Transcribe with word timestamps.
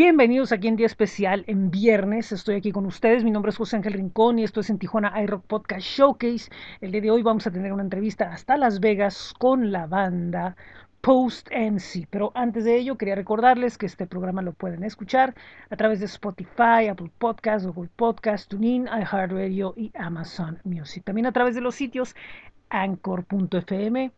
Bienvenidos 0.00 0.50
aquí 0.50 0.66
en 0.66 0.76
Día 0.76 0.86
Especial 0.86 1.44
en 1.46 1.70
viernes. 1.70 2.32
Estoy 2.32 2.54
aquí 2.54 2.72
con 2.72 2.86
ustedes. 2.86 3.22
Mi 3.22 3.30
nombre 3.30 3.50
es 3.50 3.58
José 3.58 3.76
Ángel 3.76 3.92
Rincón 3.92 4.38
y 4.38 4.44
esto 4.44 4.60
es 4.60 4.70
en 4.70 4.78
Tijuana 4.78 5.12
iRock 5.22 5.44
Podcast 5.44 5.82
Showcase. 5.86 6.50
El 6.80 6.92
día 6.92 7.02
de 7.02 7.10
hoy 7.10 7.22
vamos 7.22 7.46
a 7.46 7.50
tener 7.50 7.70
una 7.70 7.82
entrevista 7.82 8.32
hasta 8.32 8.56
Las 8.56 8.80
Vegas 8.80 9.34
con 9.38 9.70
la 9.70 9.86
banda 9.86 10.56
Post 11.02 11.50
MC. 11.50 12.08
Pero 12.08 12.32
antes 12.34 12.64
de 12.64 12.78
ello, 12.78 12.96
quería 12.96 13.14
recordarles 13.14 13.76
que 13.76 13.84
este 13.84 14.06
programa 14.06 14.40
lo 14.40 14.54
pueden 14.54 14.84
escuchar 14.84 15.34
a 15.68 15.76
través 15.76 16.00
de 16.00 16.06
Spotify, 16.06 16.88
Apple 16.90 17.10
Podcasts, 17.18 17.66
Google 17.66 17.90
Podcasts, 17.94 18.48
TuneIn, 18.48 18.86
iHeartRadio 18.86 19.74
y 19.76 19.92
Amazon 19.94 20.60
Music. 20.64 21.04
También 21.04 21.26
a 21.26 21.32
través 21.32 21.54
de 21.54 21.60
los 21.60 21.74
sitios 21.74 22.16
anchor.fm 22.70 24.12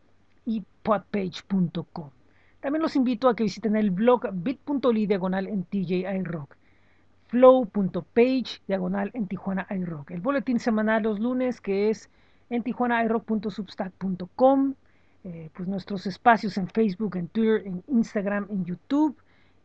y 0.45 0.63
podpage.com. 0.81 2.22
También 2.63 2.81
los 2.81 2.95
invito 2.95 3.27
a 3.27 3.35
que 3.35 3.43
visiten 3.43 3.75
el 3.75 3.91
blog 3.91 4.29
bit.ly 4.31 5.05
diagonal 5.05 5.47
en 5.47 5.65
TJ 5.65 6.05
Rock, 6.23 6.55
flow.page 7.27 8.61
diagonal 8.65 9.11
en 9.13 9.27
Tijuana 9.27 9.67
iRock, 9.69 10.11
el 10.11 10.21
boletín 10.21 10.61
semanal 10.61 11.03
los 11.03 11.19
lunes 11.19 11.59
que 11.59 11.89
es 11.89 12.09
en 12.49 12.63
tijuanairock.substack.com, 12.63 14.75
eh, 15.25 15.49
pues 15.53 15.67
nuestros 15.67 16.07
espacios 16.07 16.57
en 16.57 16.69
Facebook, 16.69 17.17
en 17.17 17.27
Twitter, 17.27 17.67
en 17.67 17.83
Instagram, 17.89 18.47
en 18.49 18.63
YouTube 18.63 19.17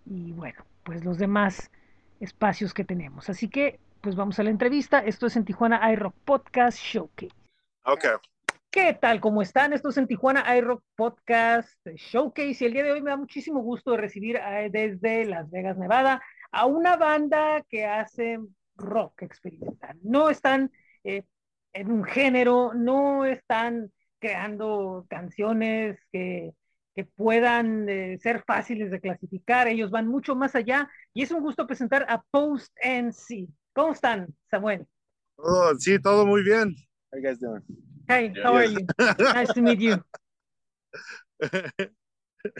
y 0.04 0.32
bueno, 0.32 0.64
pues 0.82 1.04
los 1.04 1.18
demás 1.18 1.70
espacios 2.18 2.74
que 2.74 2.82
tenemos. 2.82 3.30
Así 3.30 3.48
que 3.48 3.78
pues 4.00 4.16
vamos 4.16 4.40
a 4.40 4.42
la 4.42 4.50
entrevista. 4.50 4.98
Esto 4.98 5.26
es 5.26 5.36
en 5.36 5.44
Tijuana 5.44 5.92
iRock 5.92 6.16
Podcast 6.24 6.78
Showcase. 6.78 7.30
Okay. 7.84 8.10
¿Qué 8.70 8.92
tal? 9.00 9.20
¿Cómo 9.20 9.40
están? 9.40 9.72
Esto 9.72 9.88
es 9.88 9.96
en 9.96 10.06
Tijuana 10.06 10.44
iRock 10.58 10.82
Podcast 10.94 11.74
Showcase 11.86 12.58
y 12.60 12.64
el 12.66 12.72
día 12.74 12.84
de 12.84 12.92
hoy 12.92 13.00
me 13.00 13.10
da 13.10 13.16
muchísimo 13.16 13.60
gusto 13.60 13.96
recibir 13.96 14.38
desde 14.70 15.24
Las 15.24 15.50
Vegas, 15.50 15.78
Nevada, 15.78 16.22
a 16.52 16.66
una 16.66 16.96
banda 16.96 17.64
que 17.70 17.86
hace 17.86 18.38
rock 18.76 19.22
experimental. 19.22 19.98
No 20.02 20.28
están 20.28 20.70
eh, 21.02 21.22
en 21.72 21.90
un 21.90 22.04
género, 22.04 22.74
no 22.74 23.24
están 23.24 23.90
creando 24.18 25.06
canciones 25.08 25.98
que, 26.12 26.52
que 26.94 27.04
puedan 27.04 27.88
eh, 27.88 28.18
ser 28.20 28.44
fáciles 28.46 28.90
de 28.90 29.00
clasificar, 29.00 29.66
ellos 29.66 29.90
van 29.90 30.08
mucho 30.08 30.36
más 30.36 30.54
allá 30.54 30.90
y 31.14 31.22
es 31.22 31.30
un 31.30 31.40
gusto 31.40 31.66
presentar 31.66 32.04
a 32.06 32.22
Post 32.30 32.76
NC. 32.82 33.48
¿Cómo 33.72 33.92
están, 33.92 34.28
Samuel? 34.50 34.86
Oh, 35.36 35.72
sí, 35.78 35.98
todo 35.98 36.26
muy 36.26 36.42
bien. 36.42 36.74
How 37.10 37.18
you 37.18 37.26
guys 37.26 37.40
doing? 37.40 37.87
Hey, 38.08 38.32
how 38.42 38.54
are 38.56 38.64
you? 38.64 38.86
Nice 39.18 39.52
to 39.52 39.60
meet 39.60 39.80
you. 39.80 40.02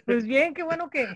Pues 0.04 0.26
bien, 0.26 0.54
qué 0.54 0.64
bueno 0.64 0.90
que, 0.90 1.06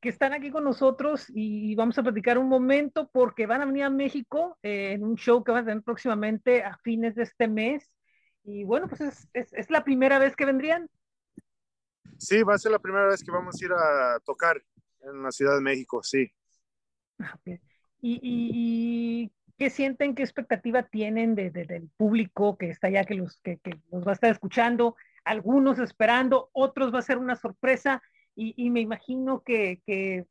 que 0.00 0.10
están 0.10 0.34
aquí 0.34 0.50
con 0.50 0.62
nosotros 0.62 1.24
y 1.30 1.74
vamos 1.74 1.98
a 1.98 2.02
platicar 2.02 2.36
un 2.36 2.48
momento 2.48 3.10
porque 3.10 3.46
van 3.46 3.62
a 3.62 3.64
venir 3.64 3.84
a 3.84 3.90
México 3.90 4.58
eh, 4.62 4.92
en 4.92 5.02
un 5.02 5.16
show 5.16 5.42
que 5.42 5.52
van 5.52 5.62
a 5.62 5.66
tener 5.66 5.82
próximamente 5.82 6.62
a 6.62 6.76
fines 6.84 7.14
de 7.14 7.22
este 7.22 7.48
mes. 7.48 7.90
Y 8.44 8.62
bueno, 8.64 8.88
pues 8.88 9.00
es, 9.00 9.28
es, 9.32 9.52
es, 9.54 9.70
la 9.70 9.82
primera 9.82 10.18
vez 10.18 10.36
que 10.36 10.44
vendrían. 10.44 10.88
Sí, 12.18 12.42
va 12.42 12.54
a 12.54 12.58
ser 12.58 12.72
la 12.72 12.78
primera 12.78 13.06
vez 13.06 13.24
que 13.24 13.30
vamos 13.30 13.60
a 13.60 13.64
ir 13.64 13.72
a 13.72 14.20
tocar 14.20 14.62
en 15.00 15.22
la 15.22 15.32
Ciudad 15.32 15.54
de 15.54 15.62
México, 15.62 16.02
sí. 16.02 16.30
Okay. 17.40 17.58
Y, 18.02 18.20
y, 18.22 18.50
y, 19.22 19.32
¿Qué 19.56 19.70
sienten? 19.70 20.14
¿Qué 20.14 20.22
expectativa 20.22 20.82
tienen 20.82 21.34
de, 21.34 21.50
de, 21.50 21.64
del 21.64 21.88
público 21.96 22.58
que 22.58 22.70
está 22.70 22.88
allá, 22.88 23.04
que 23.04 23.14
los, 23.14 23.38
que, 23.40 23.58
que 23.58 23.78
los 23.92 24.06
va 24.06 24.10
a 24.10 24.14
estar 24.14 24.30
escuchando? 24.30 24.96
Algunos 25.24 25.78
esperando, 25.78 26.50
otros 26.52 26.92
va 26.92 26.98
a 26.98 27.02
ser 27.02 27.18
una 27.18 27.36
sorpresa 27.36 28.02
y, 28.34 28.54
y 28.56 28.70
me 28.70 28.80
imagino 28.80 29.42
que, 29.42 29.80
que, 29.86 30.26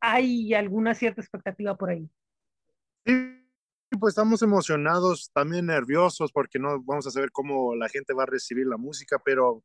hay 0.00 0.54
alguna 0.54 0.94
cierta 0.94 1.20
expectativa 1.20 1.76
por 1.76 1.90
ahí. 1.90 2.10
Sí, 3.04 3.44
pues 3.98 4.12
estamos 4.12 4.42
emocionados, 4.42 5.30
también 5.32 5.66
nerviosos 5.66 6.32
porque 6.32 6.58
no 6.58 6.82
vamos 6.82 7.06
a 7.06 7.10
saber 7.10 7.30
cómo 7.30 7.74
la 7.76 7.88
gente 7.88 8.14
va 8.14 8.22
a 8.24 8.26
recibir 8.26 8.66
la 8.66 8.76
música, 8.76 9.20
pero 9.24 9.62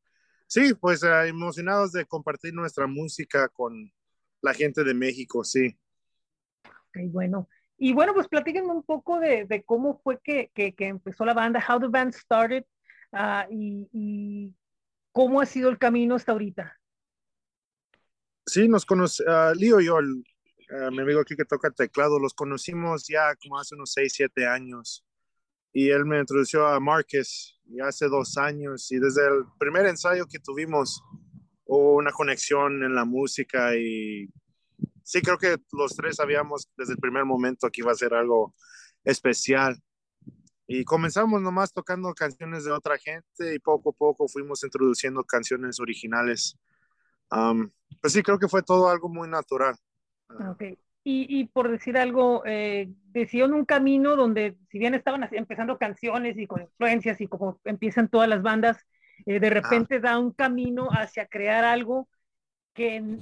sí, 0.47 0.73
pues 0.73 1.03
uh, 1.03 1.25
emocionados 1.25 1.91
de 1.93 2.05
compartir 2.05 2.53
nuestra 2.53 2.87
música 2.87 3.47
con 3.49 3.91
la 4.41 4.53
gente 4.53 4.83
de 4.83 4.93
México, 4.93 5.43
sí. 5.43 5.77
Ok, 6.65 6.99
bueno. 7.09 7.47
Y 7.77 7.93
bueno, 7.93 8.13
pues 8.13 8.27
platíquenme 8.27 8.71
un 8.71 8.83
poco 8.83 9.19
de, 9.19 9.45
de 9.45 9.63
cómo 9.63 9.99
fue 10.01 10.19
que, 10.21 10.49
que, 10.53 10.73
que, 10.73 10.87
empezó 10.87 11.25
la 11.25 11.33
banda, 11.33 11.63
how 11.67 11.79
the 11.79 11.87
band 11.87 12.13
started 12.13 12.63
uh, 13.11 13.51
y, 13.51 13.89
y, 13.91 14.55
cómo 15.11 15.41
ha 15.41 15.45
sido 15.45 15.69
el 15.69 15.77
camino 15.77 16.15
hasta 16.15 16.31
ahorita. 16.31 16.79
Sí, 18.45 18.67
nos 18.67 18.85
conoce, 18.85 19.23
uh, 19.23 19.53
Lío 19.53 19.81
y 19.81 19.85
yo, 19.87 19.99
el, 19.99 20.23
uh, 20.71 20.91
mi 20.91 21.01
amigo 21.01 21.19
aquí 21.19 21.35
que 21.35 21.45
toca 21.45 21.69
teclado, 21.71 22.19
los 22.19 22.33
conocimos 22.33 23.07
ya 23.07 23.35
como 23.35 23.59
hace 23.59 23.75
unos 23.75 23.91
6, 23.93 24.13
7 24.13 24.47
años. 24.47 25.05
Y 25.73 25.89
él 25.89 26.05
me 26.05 26.19
introdujo 26.19 26.65
a 26.65 26.79
Márquez 26.79 27.59
ya 27.65 27.87
hace 27.87 28.07
dos 28.07 28.37
años 28.37 28.91
y 28.91 28.99
desde 28.99 29.27
el 29.27 29.43
primer 29.59 29.85
ensayo 29.87 30.25
que 30.27 30.39
tuvimos 30.39 31.03
hubo 31.65 31.95
una 31.95 32.11
conexión 32.11 32.83
en 32.83 32.95
la 32.95 33.05
música 33.05 33.75
y 33.75 34.29
sí 35.05 35.21
creo 35.21 35.37
que 35.37 35.57
los 35.71 35.95
tres 35.95 36.15
sabíamos 36.15 36.67
desde 36.75 36.93
el 36.93 36.99
primer 36.99 37.25
momento 37.25 37.69
que 37.69 37.81
iba 37.81 37.91
a 37.91 37.95
ser 37.95 38.13
algo 38.13 38.53
especial. 39.03 39.79
Y 40.67 40.83
comenzamos 40.83 41.41
nomás 41.41 41.71
tocando 41.71 42.11
canciones 42.15 42.65
de 42.65 42.71
otra 42.71 42.97
gente 42.97 43.53
y 43.53 43.59
poco 43.59 43.91
a 43.91 43.93
poco 43.93 44.27
fuimos 44.27 44.63
introduciendo 44.63 45.23
canciones 45.23 45.79
originales. 45.79 46.57
Um, 47.29 47.69
pues 48.01 48.13
sí, 48.13 48.23
creo 48.23 48.39
que 48.39 48.47
fue 48.47 48.63
todo 48.63 48.89
algo 48.89 49.07
muy 49.07 49.29
natural. 49.29 49.75
Ok. 50.49 50.63
Y, 51.03 51.39
y 51.39 51.45
por 51.45 51.69
decir 51.69 51.99
algo, 51.99 52.41
eh, 52.47 52.91
decidieron 53.11 53.53
un 53.53 53.65
camino 53.65 54.15
donde, 54.15 54.57
si 54.71 54.79
bien 54.79 54.95
estaban 54.95 55.29
empezando 55.31 55.77
canciones 55.77 56.35
y 56.35 56.47
con 56.47 56.63
influencias 56.63 57.21
y 57.21 57.27
como 57.27 57.59
empiezan 57.63 58.09
todas 58.09 58.27
las 58.27 58.41
bandas, 58.41 58.83
eh, 59.27 59.39
de 59.39 59.49
repente 59.51 59.97
ah. 59.97 59.99
da 59.99 60.17
un 60.17 60.31
camino 60.31 60.87
hacia 60.89 61.27
crear 61.27 61.63
algo 61.63 62.09
que 62.73 63.19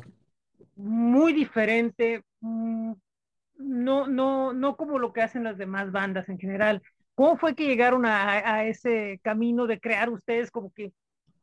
muy 0.75 1.33
diferente, 1.33 2.23
no, 2.41 4.07
no, 4.07 4.53
no 4.53 4.75
como 4.75 4.99
lo 4.99 5.13
que 5.13 5.21
hacen 5.21 5.43
las 5.43 5.57
demás 5.57 5.91
bandas 5.91 6.29
en 6.29 6.39
general. 6.39 6.81
¿Cómo 7.15 7.37
fue 7.37 7.55
que 7.55 7.65
llegaron 7.65 8.05
a, 8.05 8.31
a 8.31 8.65
ese 8.65 9.19
camino 9.23 9.67
de 9.67 9.79
crear 9.79 10.09
ustedes 10.09 10.49
como 10.49 10.73
que 10.73 10.91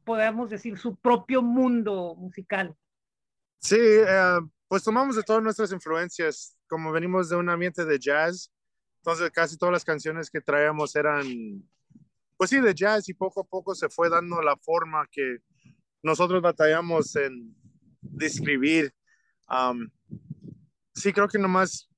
podamos 0.04 0.50
decir 0.50 0.76
su 0.78 0.96
propio 0.96 1.42
mundo 1.42 2.14
musical? 2.16 2.74
Sí, 3.58 3.76
uh, 3.76 4.48
pues 4.68 4.82
tomamos 4.82 5.16
de 5.16 5.22
todas 5.22 5.42
nuestras 5.42 5.70
influencias, 5.72 6.56
como 6.66 6.90
venimos 6.92 7.28
de 7.28 7.36
un 7.36 7.48
ambiente 7.48 7.84
de 7.84 7.98
jazz, 7.98 8.50
entonces 9.02 9.30
casi 9.30 9.56
todas 9.56 9.72
las 9.72 9.84
canciones 9.84 10.30
que 10.30 10.40
traíamos 10.40 10.96
eran, 10.96 11.24
pues 12.36 12.50
sí, 12.50 12.60
de 12.60 12.74
jazz 12.74 13.08
y 13.08 13.14
poco 13.14 13.42
a 13.42 13.44
poco 13.44 13.74
se 13.74 13.88
fue 13.88 14.08
dando 14.08 14.42
la 14.42 14.56
forma 14.56 15.06
que 15.10 15.38
nosotros 16.02 16.42
batallamos 16.42 17.14
en 17.16 17.54
describir 18.00 18.92
Um, 19.50 19.90
sí, 20.94 21.12
creo 21.12 21.28
que 21.28 21.38
nomás, 21.38 21.88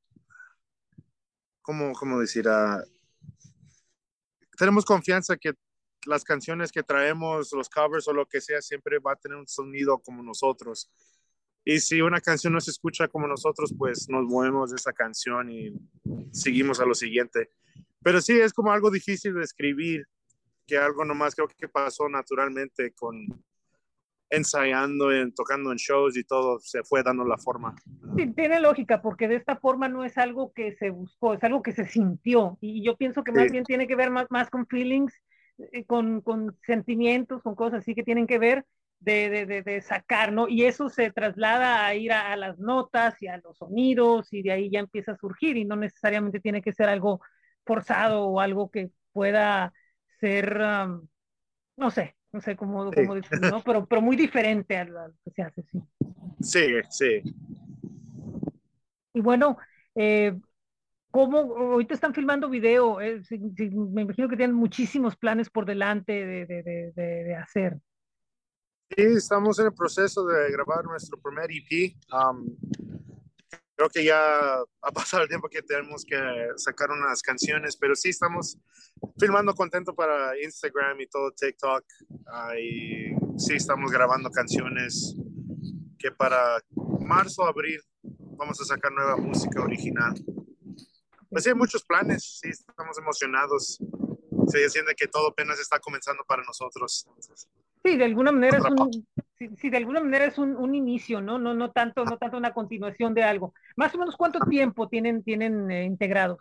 como, 1.60 1.92
como 1.92 2.18
decir, 2.18 2.48
uh, 2.48 2.82
tenemos 4.56 4.84
confianza 4.84 5.36
que 5.36 5.52
las 6.06 6.24
canciones 6.24 6.72
que 6.72 6.82
traemos, 6.82 7.52
los 7.52 7.68
covers 7.68 8.08
o 8.08 8.12
lo 8.12 8.26
que 8.26 8.40
sea, 8.40 8.62
siempre 8.62 8.98
va 8.98 9.12
a 9.12 9.16
tener 9.16 9.36
un 9.36 9.46
sonido 9.46 9.98
como 9.98 10.22
nosotros. 10.22 10.90
Y 11.64 11.78
si 11.78 12.00
una 12.00 12.20
canción 12.20 12.52
no 12.52 12.60
se 12.60 12.72
escucha 12.72 13.06
como 13.06 13.28
nosotros, 13.28 13.72
pues 13.78 14.08
nos 14.08 14.24
movemos 14.24 14.70
de 14.70 14.76
esa 14.76 14.92
canción 14.92 15.50
y 15.50 15.72
seguimos 16.32 16.80
a 16.80 16.86
lo 16.86 16.94
siguiente. 16.94 17.50
Pero 18.02 18.20
sí, 18.20 18.40
es 18.40 18.52
como 18.52 18.72
algo 18.72 18.90
difícil 18.90 19.34
de 19.34 19.44
escribir, 19.44 20.08
que 20.66 20.76
algo 20.76 21.04
nomás 21.04 21.34
creo 21.34 21.48
que 21.48 21.68
pasó 21.68 22.08
naturalmente 22.08 22.92
con, 22.94 23.26
ensayando, 24.32 25.12
en, 25.12 25.32
tocando 25.34 25.70
en 25.70 25.76
shows 25.76 26.16
y 26.16 26.24
todo, 26.24 26.58
se 26.58 26.82
fue 26.82 27.02
dando 27.02 27.24
la 27.24 27.36
forma. 27.36 27.74
Sí, 28.16 28.32
tiene 28.32 28.60
lógica, 28.60 29.02
porque 29.02 29.28
de 29.28 29.36
esta 29.36 29.56
forma 29.56 29.88
no 29.88 30.04
es 30.04 30.16
algo 30.16 30.52
que 30.52 30.74
se 30.76 30.90
buscó, 30.90 31.34
es 31.34 31.44
algo 31.44 31.62
que 31.62 31.72
se 31.72 31.86
sintió. 31.86 32.56
Y 32.60 32.82
yo 32.82 32.96
pienso 32.96 33.22
que 33.22 33.32
más 33.32 33.44
sí. 33.44 33.52
bien 33.52 33.64
tiene 33.64 33.86
que 33.86 33.94
ver 33.94 34.10
más, 34.10 34.26
más 34.30 34.48
con 34.48 34.66
feelings, 34.66 35.12
eh, 35.58 35.84
con, 35.84 36.22
con, 36.22 36.56
sentimientos, 36.66 37.42
con 37.42 37.54
cosas 37.54 37.80
así 37.80 37.94
que 37.94 38.02
tienen 38.02 38.26
que 38.26 38.38
ver 38.38 38.64
de, 39.00 39.28
de, 39.28 39.46
de, 39.46 39.62
de 39.62 39.82
sacar, 39.82 40.32
¿no? 40.32 40.48
Y 40.48 40.64
eso 40.64 40.88
se 40.88 41.10
traslada 41.10 41.84
a 41.84 41.94
ir 41.94 42.12
a, 42.12 42.32
a, 42.32 42.36
las 42.36 42.58
notas 42.58 43.20
y 43.20 43.26
a 43.26 43.36
los 43.36 43.58
sonidos 43.58 44.32
y 44.32 44.42
de 44.42 44.52
ahí 44.52 44.70
ya 44.70 44.80
empieza 44.80 45.12
a 45.12 45.16
surgir 45.16 45.58
y 45.58 45.66
no 45.66 45.76
necesariamente 45.76 46.40
tiene 46.40 46.62
que 46.62 46.72
ser 46.72 46.88
algo 46.88 47.20
forzado 47.66 48.24
o 48.24 48.40
algo 48.40 48.70
que 48.70 48.90
pueda 49.12 49.72
ser, 50.20 50.58
um, 50.58 51.06
no 51.76 51.90
sé, 51.90 52.16
no 52.32 52.40
sé 52.40 52.56
cómo, 52.56 52.90
sí. 52.90 52.96
cómo 52.96 53.14
decirlo, 53.14 53.50
¿no? 53.50 53.62
pero, 53.62 53.86
pero 53.86 54.00
muy 54.00 54.16
diferente 54.16 54.76
a 54.76 54.84
lo 54.84 55.12
que 55.24 55.30
se 55.30 55.42
hace, 55.42 55.62
sí. 55.70 55.82
Sí, 56.40 56.66
sí. 56.90 57.22
Y 59.14 59.20
bueno, 59.20 59.58
eh, 59.94 60.38
¿cómo 61.10 61.38
ahorita 61.38 61.94
están 61.94 62.14
filmando 62.14 62.48
video? 62.48 63.00
Eh, 63.00 63.22
sí, 63.24 63.38
sí, 63.56 63.70
me 63.70 64.02
imagino 64.02 64.28
que 64.28 64.36
tienen 64.36 64.56
muchísimos 64.56 65.16
planes 65.16 65.50
por 65.50 65.66
delante 65.66 66.12
de, 66.12 66.46
de, 66.46 66.62
de, 66.62 66.92
de, 66.94 67.36
hacer. 67.36 67.78
Sí, 68.96 69.02
estamos 69.02 69.58
en 69.58 69.66
el 69.66 69.74
proceso 69.74 70.24
de 70.26 70.50
grabar 70.50 70.84
nuestro 70.84 71.18
primer 71.18 71.50
EP. 71.50 71.94
Um, 72.12 72.56
creo 73.82 73.90
que 73.90 74.04
ya 74.04 74.60
ha 74.82 74.92
pasado 74.92 75.24
el 75.24 75.28
tiempo 75.28 75.48
que 75.48 75.62
tenemos 75.62 76.04
que 76.04 76.16
sacar 76.56 76.90
unas 76.90 77.20
canciones, 77.20 77.76
pero 77.76 77.96
sí 77.96 78.10
estamos 78.10 78.56
filmando 79.18 79.54
contento 79.54 79.94
para 79.94 80.40
Instagram 80.40 81.00
y 81.00 81.06
todo 81.08 81.32
TikTok. 81.32 81.84
y 82.60 83.12
sí 83.38 83.54
estamos 83.54 83.90
grabando 83.90 84.30
canciones 84.30 85.16
que 85.98 86.12
para 86.12 86.60
marzo, 87.00 87.44
abril 87.44 87.80
vamos 88.02 88.60
a 88.60 88.64
sacar 88.64 88.92
nueva 88.92 89.16
música 89.16 89.60
original. 89.62 90.14
Pues 91.28 91.44
sí, 91.44 91.50
hay 91.50 91.56
muchos 91.56 91.84
planes, 91.84 92.38
sí, 92.40 92.50
estamos 92.50 92.98
emocionados. 92.98 93.78
Se 94.48 94.68
siente 94.70 94.94
que 94.94 95.08
todo 95.08 95.28
apenas 95.28 95.58
está 95.58 95.80
comenzando 95.80 96.22
para 96.24 96.44
nosotros. 96.44 97.06
Sí, 97.84 97.96
de 97.96 98.04
alguna 98.04 98.30
manera 98.30 98.58
es 98.58 98.64
un, 98.64 99.06
sí, 99.56 99.70
de 99.70 99.76
alguna 99.76 100.00
manera 100.00 100.24
es 100.24 100.38
un, 100.38 100.56
un, 100.56 100.74
inicio, 100.74 101.20
¿no? 101.20 101.38
No, 101.38 101.54
no 101.54 101.70
tanto, 101.70 102.04
no 102.04 102.18
tanto 102.18 102.36
una 102.36 102.52
continuación 102.52 103.14
de 103.14 103.22
algo. 103.22 103.54
Más 103.76 103.94
o 103.94 103.98
menos 103.98 104.16
cuánto 104.16 104.40
tiempo 104.40 104.88
tienen, 104.88 105.22
tienen 105.22 105.70
eh, 105.70 105.84
integrados. 105.84 106.38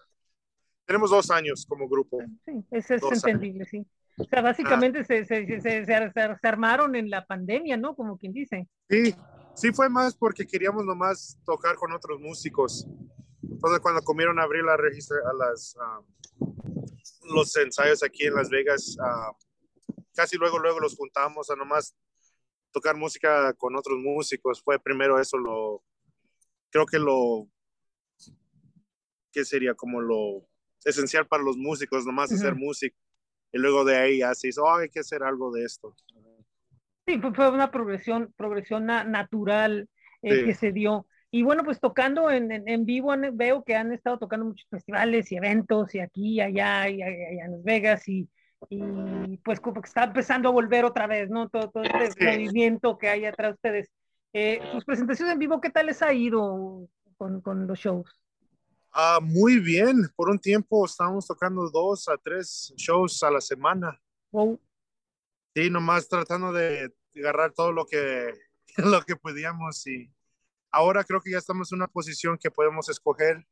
Tenemos 0.85 1.09
dos 1.09 1.31
años 1.31 1.65
como 1.67 1.87
grupo. 1.87 2.19
Sí, 2.45 2.63
eso 2.71 2.95
es 2.95 3.03
entendible, 3.23 3.65
sí. 3.65 3.85
O 4.17 4.23
sea, 4.25 4.41
básicamente 4.41 4.99
ah. 4.99 5.03
se, 5.03 5.25
se, 5.25 5.61
se, 5.61 5.85
se, 5.85 6.47
armaron 6.47 6.95
en 6.95 7.09
la 7.09 7.25
pandemia, 7.25 7.77
¿no? 7.77 7.95
Como 7.95 8.17
quien 8.17 8.33
dice. 8.33 8.67
Sí, 8.89 9.15
sí 9.55 9.71
fue 9.71 9.89
más 9.89 10.15
porque 10.15 10.45
queríamos 10.45 10.85
nomás 10.85 11.39
tocar 11.45 11.75
con 11.75 11.91
otros 11.91 12.19
músicos. 12.19 12.87
Entonces 13.43 13.79
cuando 13.79 14.01
comieron 14.01 14.39
a 14.39 14.43
abrir 14.43 14.63
la 14.63 14.77
registra 14.77 15.17
a 15.29 15.33
las 15.33 15.75
uh, 15.75 17.33
los 17.33 17.55
ensayos 17.55 18.03
aquí 18.03 18.25
en 18.25 18.35
Las 18.35 18.49
Vegas, 18.49 18.97
uh, 18.99 19.35
casi 20.13 20.37
luego 20.37 20.59
luego 20.59 20.79
los 20.79 20.95
juntamos 20.95 21.49
a 21.49 21.55
nomás 21.55 21.95
tocar 22.71 22.95
música 22.95 23.53
con 23.53 23.75
otros 23.75 23.99
músicos. 23.99 24.61
Fue 24.63 24.79
primero 24.79 25.19
eso 25.19 25.37
lo, 25.37 25.83
creo 26.69 26.85
que 26.85 26.99
lo, 26.99 27.47
que 29.31 29.45
sería 29.45 29.73
como 29.73 30.01
lo 30.01 30.47
esencial 30.83 31.27
para 31.27 31.43
los 31.43 31.57
músicos, 31.57 32.05
nomás 32.05 32.31
hacer 32.31 32.55
música. 32.55 32.95
Y 33.51 33.59
luego 33.59 33.83
de 33.83 33.97
ahí 33.97 34.21
así, 34.21 34.49
oh, 34.61 34.75
hay 34.75 34.89
que 34.89 35.01
hacer 35.01 35.23
algo 35.23 35.51
de 35.51 35.63
esto. 35.63 35.95
Sí, 37.05 37.19
fue 37.35 37.49
una 37.49 37.71
progresión, 37.71 38.33
progresión 38.37 38.85
natural 38.85 39.89
eh, 40.21 40.45
que 40.45 40.53
se 40.53 40.71
dio. 40.71 41.07
Y 41.29 41.43
bueno, 41.43 41.63
pues 41.63 41.79
tocando 41.79 42.29
en, 42.29 42.51
en, 42.51 42.85
vivo 42.85 43.13
veo 43.33 43.63
que 43.63 43.75
han 43.75 43.91
estado 43.93 44.19
tocando 44.19 44.45
muchos 44.45 44.67
festivales 44.69 45.31
y 45.31 45.37
eventos 45.37 45.95
y 45.95 45.99
aquí, 45.99 46.41
allá, 46.41 46.89
y 46.89 47.01
allá 47.01 47.45
en 47.45 47.51
Las 47.51 47.63
Vegas 47.63 48.07
y, 48.09 48.29
y 48.69 49.37
pues 49.37 49.59
como 49.59 49.81
que 49.81 49.87
está 49.87 50.03
empezando 50.03 50.49
a 50.49 50.51
volver 50.51 50.85
otra 50.85 51.07
vez, 51.07 51.29
¿no? 51.29 51.49
Todo, 51.49 51.69
todo 51.69 51.83
este 51.83 52.25
movimiento 52.25 52.97
que 52.97 53.09
hay 53.09 53.25
atrás 53.25 53.49
de 53.49 53.53
ustedes. 53.53 53.91
Eh, 54.33 54.61
sus 54.71 54.85
presentaciones 54.85 55.33
en 55.33 55.39
vivo, 55.39 55.59
¿qué 55.59 55.69
tal 55.69 55.87
les 55.87 56.01
ha 56.01 56.13
ido 56.13 56.87
con, 57.17 57.41
con 57.41 57.67
los 57.67 57.79
shows? 57.79 58.21
Ah, 58.93 59.19
muy 59.21 59.59
bien. 59.59 60.09
Por 60.15 60.29
un 60.29 60.39
tiempo 60.39 60.85
estábamos 60.85 61.27
tocando 61.27 61.69
dos 61.69 62.07
a 62.09 62.17
tres 62.17 62.73
shows 62.77 63.23
a 63.23 63.31
la 63.31 63.41
semana. 63.41 63.99
Wow. 64.31 64.59
Sí, 65.55 65.69
nomás 65.69 66.07
tratando 66.07 66.53
de 66.53 66.93
agarrar 67.15 67.51
todo 67.51 67.71
lo 67.71 67.85
que, 67.85 68.33
lo 68.77 69.01
que 69.01 69.15
podíamos 69.15 69.85
y 69.87 70.09
ahora 70.71 71.03
creo 71.03 71.21
que 71.21 71.31
ya 71.31 71.37
estamos 71.37 71.71
en 71.71 71.77
una 71.77 71.87
posición 71.87 72.37
que 72.37 72.51
podemos 72.51 72.87
escoger 72.89 73.45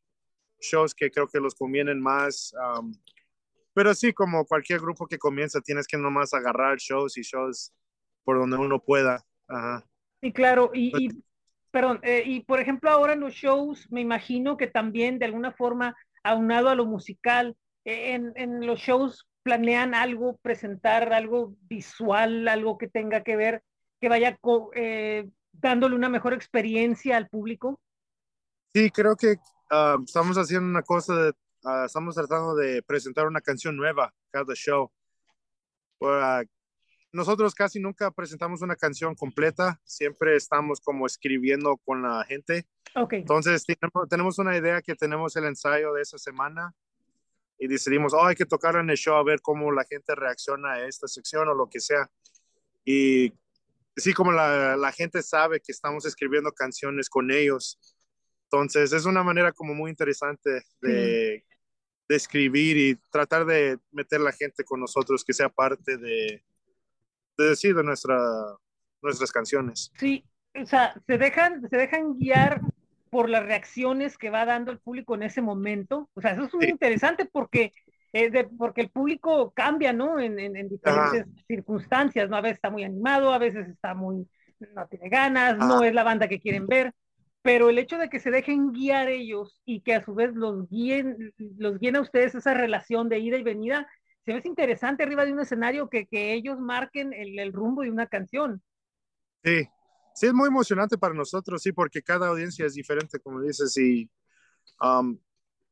shows 0.61 0.93
que 0.93 1.11
creo 1.11 1.27
que 1.27 1.39
los 1.39 1.55
convienen 1.55 2.01
más. 2.01 2.53
Pero 3.79 3.95
sí, 3.95 4.11
como 4.11 4.43
cualquier 4.43 4.81
grupo 4.81 5.07
que 5.07 5.17
comienza, 5.17 5.61
tienes 5.61 5.87
que 5.87 5.97
nomás 5.97 6.33
agarrar 6.33 6.79
shows 6.79 7.17
y 7.17 7.21
shows 7.21 7.71
por 8.25 8.37
donde 8.37 8.57
uno 8.57 8.83
pueda. 8.83 9.23
Ajá. 9.47 9.85
Sí, 10.21 10.33
claro. 10.33 10.71
Y, 10.73 10.91
pues 10.91 11.03
y 11.03 11.23
perdón, 11.71 12.01
eh, 12.03 12.23
y 12.25 12.41
por 12.41 12.59
ejemplo, 12.59 12.89
ahora 12.89 13.13
en 13.13 13.21
los 13.21 13.33
shows, 13.35 13.89
me 13.89 14.01
imagino 14.01 14.57
que 14.57 14.67
también 14.67 15.17
de 15.17 15.27
alguna 15.27 15.53
forma, 15.53 15.95
aunado 16.23 16.67
a 16.67 16.75
lo 16.75 16.85
musical, 16.85 17.55
eh, 17.85 18.15
en, 18.15 18.33
en 18.35 18.67
los 18.67 18.81
shows 18.81 19.29
planean 19.43 19.95
algo, 19.95 20.37
presentar 20.41 21.13
algo 21.13 21.55
visual, 21.61 22.49
algo 22.49 22.77
que 22.77 22.89
tenga 22.89 23.23
que 23.23 23.37
ver, 23.37 23.63
que 24.01 24.09
vaya 24.09 24.37
eh, 24.75 25.29
dándole 25.53 25.95
una 25.95 26.09
mejor 26.09 26.33
experiencia 26.33 27.15
al 27.15 27.29
público? 27.29 27.79
Sí, 28.73 28.91
creo 28.91 29.15
que 29.15 29.37
ah, 29.71 29.95
estamos 30.05 30.35
haciendo 30.35 30.67
una 30.67 30.81
cosa, 30.81 31.15
de, 31.15 31.33
ah, 31.63 31.83
estamos 31.85 32.15
tratando 32.15 32.55
de 32.55 32.81
presentar 32.83 33.27
una 33.27 33.41
canción 33.41 33.75
nueva 33.75 34.13
cada 34.31 34.53
show. 34.55 34.91
nosotros 37.11 37.55
casi 37.55 37.79
nunca 37.79 38.11
presentamos 38.11 38.61
una 38.61 38.75
canción 38.75 39.15
completa, 39.15 39.79
siempre 39.83 40.35
estamos 40.35 40.79
como 40.79 41.05
escribiendo 41.05 41.77
con 41.77 42.01
la 42.03 42.23
gente. 42.25 42.65
Okay. 42.95 43.19
Entonces 43.21 43.65
tenemos 44.09 44.39
una 44.39 44.57
idea 44.57 44.81
que 44.81 44.95
tenemos 44.95 45.35
el 45.35 45.45
ensayo 45.45 45.93
de 45.93 46.01
esa 46.01 46.17
semana 46.17 46.73
y 47.57 47.67
decidimos, 47.67 48.13
oh, 48.13 48.25
hay 48.25 48.35
que 48.35 48.45
tocar 48.45 48.75
en 48.77 48.89
el 48.89 48.97
show 48.97 49.15
a 49.15 49.23
ver 49.23 49.41
cómo 49.41 49.71
la 49.71 49.83
gente 49.83 50.15
reacciona 50.15 50.73
a 50.73 50.87
esta 50.87 51.07
sección 51.07 51.47
o 51.49 51.53
lo 51.53 51.67
que 51.69 51.81
sea. 51.81 52.09
Y 52.85 53.33
sí, 53.97 54.13
como 54.13 54.31
la, 54.31 54.77
la, 54.77 54.91
gente 54.93 55.21
sabe 55.21 55.59
que 55.59 55.73
estamos 55.73 56.05
escribiendo 56.05 56.53
canciones 56.53 57.09
con 57.09 57.31
ellos. 57.31 57.77
Entonces, 58.45 58.93
es 58.93 59.05
una 59.05 59.23
manera 59.23 59.51
como 59.51 59.75
muy 59.75 59.91
interesante 59.91 60.63
de, 60.81 61.43
de 62.09 62.15
escribir 62.15 62.75
y 62.75 62.95
tratar 63.11 63.45
de 63.45 63.77
meter 63.91 64.19
la 64.19 64.31
gente 64.31 64.63
con 64.63 64.79
nosotros, 64.79 65.23
que 65.23 65.31
sea 65.31 65.47
parte 65.47 65.97
de, 65.97 66.43
de 67.37 67.45
decir 67.49 67.75
de 67.75 67.83
nuestra, 67.83 68.17
nuestras 69.01 69.31
canciones. 69.31 69.91
Sí, 69.97 70.25
o 70.59 70.65
sea, 70.65 70.99
se 71.05 71.17
dejan, 71.19 71.69
se 71.69 71.77
dejan 71.77 72.17
guiar 72.17 72.61
por 73.11 73.29
las 73.29 73.45
reacciones 73.45 74.17
que 74.17 74.31
va 74.31 74.45
dando 74.45 74.71
el 74.71 74.79
público 74.79 75.13
en 75.15 75.23
ese 75.23 75.41
momento. 75.41 76.09
O 76.15 76.21
sea, 76.21 76.31
eso 76.31 76.43
es 76.43 76.53
muy 76.53 76.65
interesante 76.65 77.25
porque, 77.25 77.71
eh, 78.11 78.49
porque 78.57 78.81
el 78.81 78.89
público 78.89 79.51
cambia, 79.51 79.93
¿no? 79.93 80.19
En, 80.19 80.39
en, 80.39 80.67
diferentes 80.67 81.25
circunstancias, 81.47 82.27
¿no? 82.27 82.37
A 82.37 82.41
veces 82.41 82.55
está 82.55 82.71
muy 82.71 82.83
animado, 82.83 83.31
a 83.31 83.37
veces 83.37 83.67
está 83.67 83.93
muy, 83.93 84.27
no 84.73 84.87
tiene 84.87 85.09
ganas, 85.09 85.57
no 85.57 85.83
es 85.83 85.93
la 85.93 86.03
banda 86.03 86.27
que 86.27 86.39
quieren 86.39 86.65
ver. 86.65 86.91
Pero 87.41 87.69
el 87.69 87.79
hecho 87.79 87.97
de 87.97 88.09
que 88.09 88.19
se 88.19 88.31
dejen 88.31 88.71
guiar 88.71 89.07
ellos 89.07 89.61
y 89.65 89.81
que 89.81 89.95
a 89.95 90.03
su 90.03 90.13
vez 90.13 90.33
los 90.35 90.67
guíen, 90.69 91.33
los 91.57 91.79
guíen 91.79 91.95
a 91.95 92.01
ustedes 92.01 92.35
esa 92.35 92.53
relación 92.53 93.07
de 93.07 93.19
ida 93.19 93.37
y 93.37 93.43
venida, 93.43 93.87
se 94.25 94.33
ve 94.33 94.41
interesante 94.43 95.03
arriba 95.03 95.25
de 95.25 95.33
un 95.33 95.39
escenario 95.39 95.89
que, 95.89 96.05
que 96.05 96.33
ellos 96.33 96.59
marquen 96.59 97.13
el, 97.13 97.39
el 97.39 97.53
rumbo 97.53 97.81
de 97.83 97.91
una 97.91 98.07
canción. 98.07 98.61
Sí, 99.43 99.67
sí 100.13 100.27
es 100.27 100.33
muy 100.33 100.47
emocionante 100.49 100.97
para 100.97 101.13
nosotros, 101.13 101.61
sí, 101.61 101.71
porque 101.71 102.01
cada 102.01 102.27
audiencia 102.27 102.65
es 102.65 102.73
diferente, 102.73 103.19
como 103.19 103.41
dices, 103.41 103.75
y 103.77 104.09
um, 104.81 105.17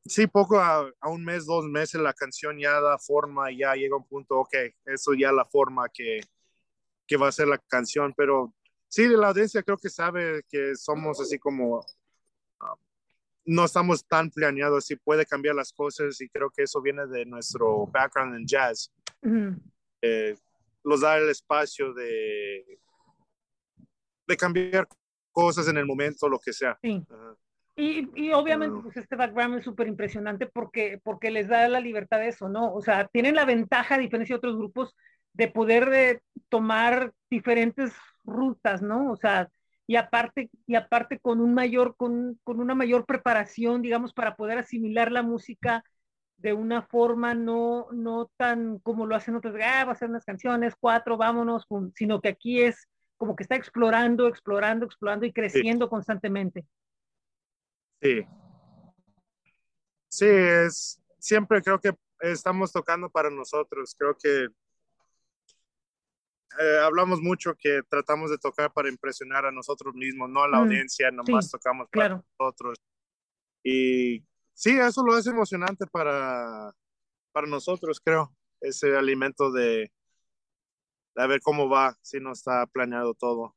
sí, 0.06 0.27
poco 0.27 0.60
a, 0.60 0.89
un 1.03 1.24
mes, 1.25 1.46
dos 1.46 1.65
meses 1.65 2.00
la 2.01 2.13
canción 2.13 2.58
ya 2.58 2.80
da 2.80 2.98
forma, 2.98 3.51
ya 3.51 3.74
llega 3.75 3.98
un 3.98 4.08
punto, 4.08 4.39
ok, 4.39 4.56
eso 4.86 5.13
ya 5.13 5.32
la 5.32 5.46
forma 5.46 5.89
que, 5.89 6.22
que 7.06 7.18
va 7.18 7.27
a 7.27 7.32
ser 7.32 7.48
la 7.48 7.58
canción, 7.58 8.13
pero 8.15 8.53
sí, 8.88 9.08
la 9.08 9.29
audiencia 9.29 9.63
creo 9.63 9.77
que 9.77 9.89
sabe 9.89 10.44
que 10.50 10.75
somos 10.75 11.20
así 11.20 11.38
como, 11.39 11.77
um, 12.62 12.77
no 13.46 13.65
estamos 13.65 14.06
tan 14.06 14.29
planeados, 14.29 14.86
sí 14.86 14.96
puede 14.96 15.25
cambiar 15.25 15.56
las 15.56 15.72
cosas 15.72 16.20
y 16.22 16.29
creo 16.29 16.50
que 16.50 16.63
eso 16.63 16.82
viene 16.82 17.08
de 17.08 17.25
nuestro 17.25 17.88
background 17.88 18.36
en 18.36 18.48
jazz. 18.48 18.91
eh, 20.01 20.36
los 20.84 21.01
da 21.01 21.17
el 21.17 21.29
espacio 21.29 21.94
de 21.94 22.79
de 24.27 24.38
cambiar 24.38 24.88
cosas 25.32 25.67
en 25.67 25.77
el 25.77 25.86
momento, 25.86 26.27
lo 26.29 26.39
que 26.39 26.53
sea. 26.53 26.77
Sí. 26.82 27.03
Y, 27.75 28.10
y, 28.15 28.34
obviamente 28.34 28.79
pues 28.82 28.98
este 28.98 29.15
background 29.15 29.60
es 29.60 29.63
súper 29.63 29.88
impresionante 29.88 30.48
porque, 30.48 31.00
porque 31.03 31.29
les 31.29 31.48
da 31.48 31.67
la 31.70 31.79
libertad 31.79 32.17
de 32.17 32.29
eso, 32.29 32.50
¿no? 32.50 32.74
O 32.74 32.82
sea, 32.82 33.08
tienen 33.08 33.36
la 33.36 33.46
ventaja, 33.46 33.96
a 33.96 34.00
diferencia 34.00 34.34
de 34.34 34.38
otros 34.38 34.58
grupos, 34.58 34.96
de 35.34 35.48
poder 35.48 35.89
de 35.89 36.22
tomar 36.50 37.13
diferentes 37.29 37.94
rutas, 38.27 38.81
¿no? 38.84 39.12
O 39.12 39.17
sea, 39.17 39.50
y 39.88 39.96
aparte, 39.96 40.51
y 40.67 40.75
aparte 40.75 41.19
con 41.19 41.39
un 41.41 41.53
mayor, 41.53 41.96
con, 41.96 42.39
con 42.43 42.60
una 42.60 42.75
mayor 42.75 43.05
preparación, 43.05 43.81
digamos, 43.81 44.13
para 44.13 44.36
poder 44.36 44.60
asimilar 44.60 45.12
la 45.12 45.24
música 45.24 45.84
de 46.38 46.53
una 46.53 46.84
forma 46.84 47.34
no, 47.34 47.88
no 47.91 48.29
tan 48.38 48.77
como 48.79 49.07
lo 49.07 49.15
hacen 49.15 49.36
otros, 49.36 49.55
ah, 49.63 49.86
va 49.86 49.93
a 49.93 49.96
ser 49.96 50.10
unas 50.10 50.25
canciones, 50.25 50.75
cuatro, 50.79 51.17
vámonos, 51.17 51.65
sino 51.96 52.22
que 52.22 52.29
aquí 52.29 52.62
es 52.62 52.88
como 53.15 53.36
que 53.36 53.43
está 53.43 53.55
explorando, 53.55 54.27
explorando, 54.27 54.86
explorando 54.86 55.25
y 55.25 55.34
creciendo 55.34 55.89
constantemente. 55.89 56.65
Sí. 58.01 58.27
Sí, 60.10 60.27
es, 60.27 61.01
siempre 61.17 61.62
creo 61.62 61.79
que 61.79 61.93
estamos 62.19 62.72
tocando 62.72 63.10
para 63.10 63.29
nosotros. 63.29 63.96
Creo 63.98 64.15
que 64.15 64.48
eh, 66.60 66.80
hablamos 66.82 67.22
mucho 67.22 67.56
que 67.56 67.82
tratamos 67.89 68.32
de 68.32 68.38
tocar 68.38 68.72
para 68.74 68.89
impresionar 68.89 69.46
a 69.46 69.51
nosotros 69.51 69.94
mismos, 69.94 70.30
no 70.30 70.44
a 70.44 70.48
la 70.48 70.58
mm, 70.58 70.62
audiencia, 70.62 71.12
nomás 71.12 71.51
tocamos 71.51 71.88
para 71.92 72.24
nosotros. 72.39 72.80
Y 73.63 74.24
sí, 74.54 74.77
eso 74.80 75.04
lo 75.04 75.13
hace 75.13 75.30
emocionante 75.30 75.86
para, 75.88 76.74
para 77.32 77.48
nosotros, 77.48 78.00
creo, 78.04 78.34
ese 78.62 78.96
alimento 78.96 79.51
de, 79.51 79.92
a 81.16 81.27
ver 81.27 81.42
cómo 81.42 81.70
va, 81.70 81.98
si 82.01 82.20
no 82.20 82.32
está 82.32 82.66
planeado 82.68 83.13
todo. 83.13 83.56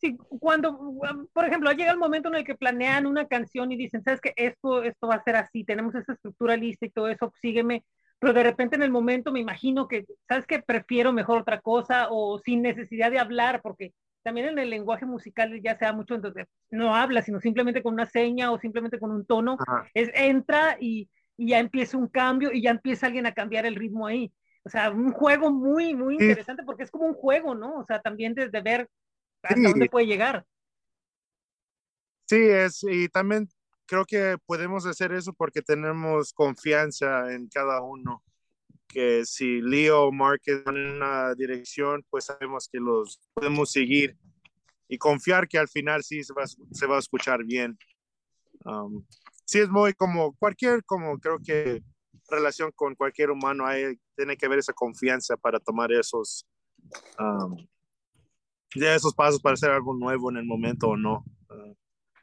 Sí, 0.00 0.16
cuando, 0.40 0.98
por 1.32 1.44
ejemplo, 1.44 1.70
llega 1.70 1.92
el 1.92 1.98
momento 1.98 2.28
en 2.28 2.36
el 2.36 2.44
que 2.44 2.56
planean 2.56 3.06
una 3.06 3.28
canción 3.28 3.70
y 3.70 3.76
dicen, 3.76 4.02
sabes 4.02 4.20
que 4.20 4.32
esto, 4.36 4.82
esto 4.82 5.06
va 5.06 5.14
a 5.14 5.22
ser 5.22 5.36
así, 5.36 5.62
tenemos 5.62 5.94
esa 5.94 6.12
estructura 6.12 6.56
lista 6.56 6.86
y 6.86 6.90
todo 6.90 7.08
eso, 7.08 7.32
sígueme, 7.40 7.84
pero 8.20 8.34
de 8.34 8.42
repente 8.42 8.76
en 8.76 8.82
el 8.82 8.90
momento 8.90 9.32
me 9.32 9.40
imagino 9.40 9.88
que, 9.88 10.04
sabes 10.28 10.46
que 10.46 10.60
prefiero 10.60 11.12
mejor 11.12 11.40
otra 11.40 11.60
cosa 11.60 12.08
o 12.10 12.38
sin 12.38 12.62
necesidad 12.62 13.10
de 13.10 13.18
hablar, 13.18 13.62
porque 13.62 13.94
también 14.22 14.48
en 14.48 14.58
el 14.58 14.68
lenguaje 14.68 15.06
musical 15.06 15.58
ya 15.62 15.78
sea 15.78 15.94
mucho, 15.94 16.14
entonces 16.14 16.46
no 16.70 16.94
habla, 16.94 17.22
sino 17.22 17.40
simplemente 17.40 17.82
con 17.82 17.94
una 17.94 18.06
seña 18.06 18.52
o 18.52 18.60
simplemente 18.60 18.98
con 18.98 19.10
un 19.10 19.24
tono, 19.24 19.56
es 19.94 20.10
entra 20.14 20.76
y, 20.78 21.08
y, 21.38 21.48
ya 21.48 21.58
empieza 21.58 21.96
un 21.96 22.08
cambio 22.08 22.52
y 22.52 22.62
ya 22.62 22.70
empieza 22.70 23.06
alguien 23.06 23.24
a 23.24 23.32
cambiar 23.32 23.64
el 23.64 23.74
ritmo 23.74 24.06
ahí. 24.06 24.30
O 24.62 24.68
sea, 24.68 24.90
un 24.90 25.12
juego 25.12 25.50
muy, 25.50 25.94
muy 25.94 26.14
interesante 26.14 26.62
porque 26.64 26.82
es 26.82 26.90
como 26.90 27.06
un 27.06 27.14
juego, 27.14 27.54
¿no? 27.54 27.76
O 27.76 27.84
sea, 27.86 28.02
también 28.02 28.34
desde 28.34 28.60
ver 28.60 28.90
hasta 29.42 29.58
dónde 29.58 29.88
puede 29.88 30.06
llegar. 30.06 30.44
Sí, 32.26 32.36
es, 32.36 32.84
y 32.84 33.08
también 33.08 33.48
creo 33.90 34.04
que 34.04 34.38
podemos 34.46 34.86
hacer 34.86 35.10
eso 35.10 35.32
porque 35.32 35.62
tenemos 35.62 36.32
confianza 36.32 37.34
en 37.34 37.48
cada 37.48 37.82
uno. 37.82 38.22
Que 38.86 39.24
si 39.24 39.60
Leo 39.60 40.04
o 40.04 40.12
Mark 40.12 40.42
van 40.64 40.76
en 40.76 40.92
una 40.92 41.34
dirección, 41.34 42.04
pues 42.08 42.26
sabemos 42.26 42.68
que 42.68 42.78
los 42.78 43.18
podemos 43.34 43.72
seguir 43.72 44.16
y 44.88 44.96
confiar 44.96 45.48
que 45.48 45.58
al 45.58 45.66
final 45.66 46.04
sí 46.04 46.22
se 46.22 46.32
va, 46.32 46.46
se 46.46 46.86
va 46.86 46.96
a 46.96 46.98
escuchar 47.00 47.44
bien. 47.44 47.76
Um, 48.64 49.04
sí 49.44 49.58
es 49.58 49.68
muy 49.68 49.92
como 49.94 50.36
cualquier, 50.36 50.84
como 50.84 51.18
creo 51.18 51.40
que 51.44 51.82
relación 52.28 52.70
con 52.76 52.94
cualquier 52.94 53.32
humano, 53.32 53.66
hay, 53.66 53.98
tiene 54.16 54.36
que 54.36 54.46
haber 54.46 54.60
esa 54.60 54.72
confianza 54.72 55.36
para 55.36 55.58
tomar 55.58 55.90
esos, 55.90 56.46
um, 57.18 57.56
ya 58.76 58.94
esos 58.94 59.14
pasos 59.14 59.40
para 59.40 59.54
hacer 59.54 59.70
algo 59.70 59.94
nuevo 59.94 60.30
en 60.30 60.36
el 60.36 60.44
momento 60.44 60.90
o 60.90 60.96
no. 60.96 61.24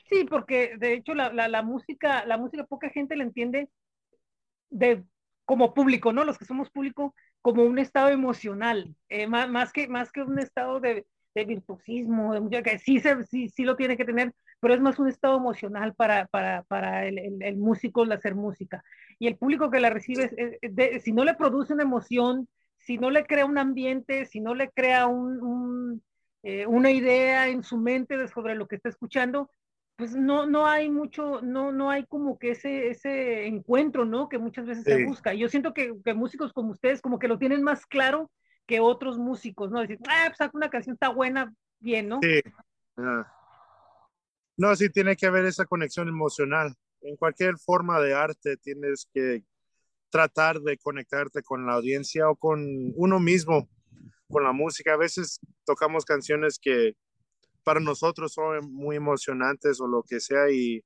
Sí, 0.09 0.25
porque 0.29 0.75
de 0.77 0.93
hecho 0.93 1.13
la, 1.13 1.29
la, 1.31 1.61
música, 1.61 2.25
la 2.25 2.37
música 2.37 2.65
poca 2.65 2.89
gente 2.89 3.15
la 3.15 3.23
entiende 3.23 3.69
de 4.69 5.03
como 5.45 5.73
público, 5.73 6.13
¿no? 6.13 6.23
Los 6.23 6.37
que 6.37 6.45
somos 6.45 6.69
público, 6.69 7.15
como 7.41 7.63
un 7.63 7.79
estado 7.79 8.09
emocional, 8.09 8.95
eh, 9.09 9.27
más, 9.27 9.49
más, 9.49 9.71
que, 9.71 9.87
más 9.87 10.11
que 10.11 10.21
un 10.21 10.39
estado 10.39 10.79
de, 10.79 11.05
de 11.35 11.45
virtuosismo, 11.45 12.33
de, 12.33 12.63
que 12.63 12.79
sí, 12.79 12.99
se, 12.99 13.23
sí, 13.25 13.49
sí 13.49 13.63
lo 13.63 13.75
tiene 13.75 13.95
que 13.95 14.05
tener, 14.05 14.33
pero 14.59 14.73
es 14.73 14.81
más 14.81 14.99
un 14.99 15.07
estado 15.07 15.37
emocional 15.37 15.93
para, 15.95 16.27
para, 16.27 16.63
para 16.63 17.05
el, 17.05 17.41
el, 17.41 17.57
músico 17.57 18.03
el 18.03 18.11
hacer 18.11 18.35
música. 18.35 18.83
Y 19.19 19.27
el 19.27 19.37
público 19.37 19.71
que 19.71 19.79
la 19.79 19.89
recibe, 19.89 20.25
es, 20.25 20.57
es 20.61 20.75
de, 20.75 20.99
si 20.99 21.11
no 21.13 21.23
le 21.23 21.35
produce 21.35 21.73
una 21.73 21.83
emoción, 21.83 22.49
si 22.77 22.97
no 22.97 23.09
le 23.09 23.25
crea 23.25 23.45
un 23.45 23.57
ambiente, 23.57 24.25
si 24.25 24.39
no 24.41 24.53
le 24.53 24.69
crea 24.71 25.07
un, 25.07 25.41
un 25.41 26.03
eh, 26.43 26.65
una 26.65 26.91
idea 26.91 27.49
en 27.49 27.61
su 27.61 27.77
mente 27.77 28.27
sobre 28.29 28.55
lo 28.55 28.67
que 28.67 28.77
está 28.77 28.87
escuchando, 28.87 29.49
pues 29.97 30.15
no, 30.15 30.45
no 30.45 30.67
hay 30.67 30.89
mucho, 30.89 31.41
no, 31.41 31.71
no 31.71 31.89
hay 31.89 32.05
como 32.05 32.37
que 32.37 32.51
ese, 32.51 32.89
ese 32.89 33.47
encuentro, 33.47 34.05
¿no? 34.05 34.29
Que 34.29 34.37
muchas 34.37 34.67
veces 34.67 34.83
sí. 34.83 34.91
se 34.91 35.05
busca. 35.05 35.33
Yo 35.33 35.49
siento 35.49 35.73
que, 35.73 35.91
que, 36.05 36.13
músicos 36.13 36.53
como 36.53 36.71
ustedes 36.71 37.01
como 37.01 37.17
que 37.17 37.27
lo 37.27 37.39
tienen 37.39 37.63
más 37.63 37.85
claro 37.87 38.31
que 38.67 38.79
otros 38.79 39.17
músicos, 39.17 39.71
¿no? 39.71 39.81
Decir, 39.81 39.97
ah, 40.07 40.31
pues 40.37 40.49
una 40.53 40.69
canción 40.69 40.93
está 40.93 41.09
buena, 41.09 41.51
bien, 41.79 42.09
¿no? 42.09 42.19
Sí. 42.21 42.41
Uh, 42.97 43.23
no, 44.55 44.75
sí 44.75 44.89
tiene 44.89 45.15
que 45.15 45.25
haber 45.25 45.45
esa 45.45 45.65
conexión 45.65 46.07
emocional. 46.07 46.75
En 47.01 47.15
cualquier 47.15 47.57
forma 47.57 47.99
de 47.99 48.13
arte 48.13 48.57
tienes 48.57 49.09
que 49.11 49.43
tratar 50.11 50.59
de 50.61 50.77
conectarte 50.77 51.41
con 51.41 51.65
la 51.65 51.73
audiencia 51.73 52.29
o 52.29 52.35
con 52.35 52.93
uno 52.95 53.19
mismo 53.19 53.67
con 54.29 54.43
la 54.43 54.51
música. 54.51 54.93
A 54.93 54.97
veces 54.97 55.39
tocamos 55.65 56.05
canciones 56.05 56.59
que 56.61 56.93
para 57.67 57.81
nosotros 57.81 58.31
son 58.31 58.71
muy 58.71 58.95
emocionantes 58.95 59.81
o 59.81 59.87
lo 59.87 60.01
que 60.01 60.21
sea 60.21 60.49
y 60.49 60.81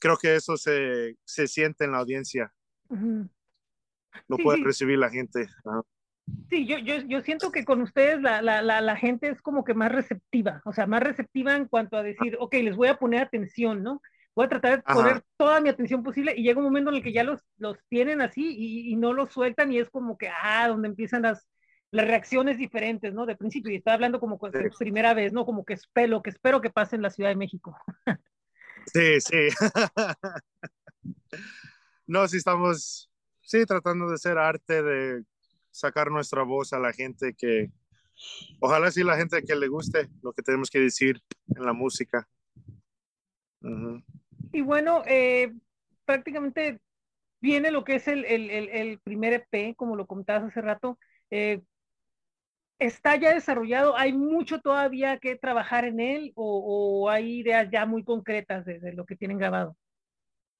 creo 0.00 0.16
que 0.16 0.34
eso 0.34 0.56
se, 0.56 1.18
se 1.26 1.46
siente 1.46 1.84
en 1.84 1.92
la 1.92 1.98
audiencia. 1.98 2.54
Uh 2.88 2.96
-huh. 2.96 3.30
Lo 4.26 4.36
sí, 4.38 4.42
puede 4.42 4.56
sí. 4.56 4.64
recibir 4.64 4.98
la 4.98 5.10
gente. 5.10 5.46
-huh. 5.62 5.84
Sí, 6.48 6.66
yo, 6.66 6.78
yo, 6.78 7.02
yo 7.06 7.20
siento 7.20 7.52
que 7.52 7.66
con 7.66 7.82
ustedes 7.82 8.22
la, 8.22 8.40
la, 8.40 8.62
la, 8.62 8.80
la, 8.80 8.96
gente 8.96 9.28
es 9.28 9.42
como 9.42 9.62
que 9.62 9.74
más 9.74 9.92
receptiva, 9.92 10.62
o 10.64 10.72
sea, 10.72 10.86
más 10.86 11.02
receptiva 11.02 11.54
en 11.54 11.68
cuanto 11.68 11.98
a 11.98 12.02
decir, 12.02 12.38
ok, 12.40 12.54
les 12.62 12.76
voy 12.76 12.88
a 12.88 12.96
poner 12.96 13.20
atención, 13.20 13.82
¿no? 13.82 14.00
Voy 14.34 14.46
a 14.46 14.48
tratar 14.48 14.76
de 14.78 14.94
poner 14.94 15.12
Ajá. 15.12 15.24
toda 15.36 15.60
mi 15.60 15.68
atención 15.68 16.02
posible 16.02 16.32
y 16.34 16.44
llega 16.44 16.60
un 16.60 16.64
momento 16.64 16.88
en 16.88 16.96
el 16.96 17.02
que 17.02 17.12
ya 17.12 17.24
los, 17.24 17.42
los 17.58 17.76
tienen 17.90 18.22
así 18.22 18.56
y, 18.56 18.90
y 18.90 18.96
no 18.96 19.12
los 19.12 19.32
sueltan 19.32 19.70
y 19.70 19.80
es 19.80 19.90
como 19.90 20.16
que, 20.16 20.30
ah, 20.30 20.66
donde 20.68 20.88
empiezan 20.88 21.22
las, 21.22 21.46
las 21.90 22.06
reacciones 22.06 22.58
diferentes, 22.58 23.14
¿no? 23.14 23.26
De 23.26 23.36
principio, 23.36 23.72
y 23.72 23.76
estaba 23.76 23.94
hablando 23.94 24.20
como 24.20 24.38
con 24.38 24.52
sí. 24.52 24.58
primera 24.78 25.14
vez, 25.14 25.32
¿no? 25.32 25.44
Como 25.44 25.64
que 25.64 25.74
espero, 25.74 26.22
que 26.22 26.30
espero 26.30 26.60
que 26.60 26.70
pase 26.70 26.96
en 26.96 27.02
la 27.02 27.10
Ciudad 27.10 27.30
de 27.30 27.36
México. 27.36 27.76
Sí, 28.92 29.20
sí. 29.20 29.48
no, 32.06 32.28
sí 32.28 32.36
estamos, 32.36 33.10
sí, 33.42 33.64
tratando 33.66 34.08
de 34.08 34.14
hacer 34.14 34.38
arte, 34.38 34.82
de 34.82 35.24
sacar 35.70 36.10
nuestra 36.10 36.42
voz 36.42 36.72
a 36.72 36.78
la 36.78 36.92
gente 36.92 37.34
que, 37.34 37.70
ojalá 38.60 38.90
sí 38.90 39.02
la 39.02 39.16
gente 39.16 39.42
que 39.42 39.56
le 39.56 39.68
guste 39.68 40.08
lo 40.22 40.32
que 40.32 40.42
tenemos 40.42 40.70
que 40.70 40.80
decir 40.80 41.20
en 41.54 41.64
la 41.64 41.72
música. 41.72 42.28
Uh 43.60 43.68
-huh. 43.68 44.04
Y 44.52 44.62
bueno, 44.62 45.02
eh, 45.06 45.52
prácticamente 46.04 46.80
viene 47.40 47.70
lo 47.70 47.84
que 47.84 47.96
es 47.96 48.08
el, 48.08 48.24
el, 48.24 48.50
el, 48.50 48.98
primer 49.00 49.32
EP, 49.32 49.76
como 49.76 49.96
lo 49.96 50.06
comentabas 50.06 50.44
hace 50.44 50.60
rato. 50.60 50.98
Eh, 51.30 51.62
está 52.78 53.16
ya 53.16 53.34
desarrollado, 53.34 53.96
hay 53.96 54.12
mucho 54.12 54.60
todavía 54.60 55.18
que 55.18 55.36
trabajar 55.36 55.84
en 55.84 56.00
él 56.00 56.32
o, 56.34 57.04
o 57.04 57.10
hay 57.10 57.40
ideas 57.40 57.68
ya 57.70 57.86
muy 57.86 58.04
concretas 58.04 58.64
de, 58.64 58.78
de 58.78 58.92
lo 58.92 59.04
que 59.06 59.16
tienen 59.16 59.38
grabado. 59.38 59.76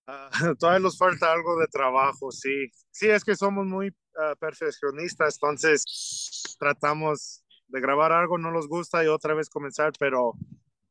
Uh, 0.09 0.31
todavía 0.59 0.81
nos 0.81 0.97
falta 0.97 1.33
algo 1.33 1.59
de 1.59 1.67
trabajo, 1.67 2.31
sí. 2.31 2.69
Sí, 2.91 3.09
es 3.09 3.25
que 3.25 3.35
somos 3.35 3.67
muy 3.67 3.89
uh, 3.89 4.37
perfeccionistas, 4.39 5.39
entonces 5.41 6.57
tratamos 6.59 7.45
de 7.69 7.81
grabar 7.81 8.13
algo, 8.13 8.39
no 8.39 8.51
nos 8.51 8.69
gusta 8.69 9.05
y 9.05 9.09
otra 9.09 9.35
vez 9.35 9.51
comenzar, 9.51 9.93
pero 9.99 10.35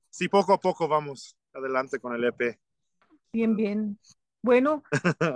sí, 0.10 0.27
poco 0.27 0.53
a 0.53 0.60
poco 0.60 0.88
vamos 0.88 1.38
adelante 1.53 2.00
con 2.00 2.13
el 2.13 2.25
EP. 2.25 2.60
Bien, 3.32 3.55
bien. 3.55 4.00
Bueno, 4.41 4.84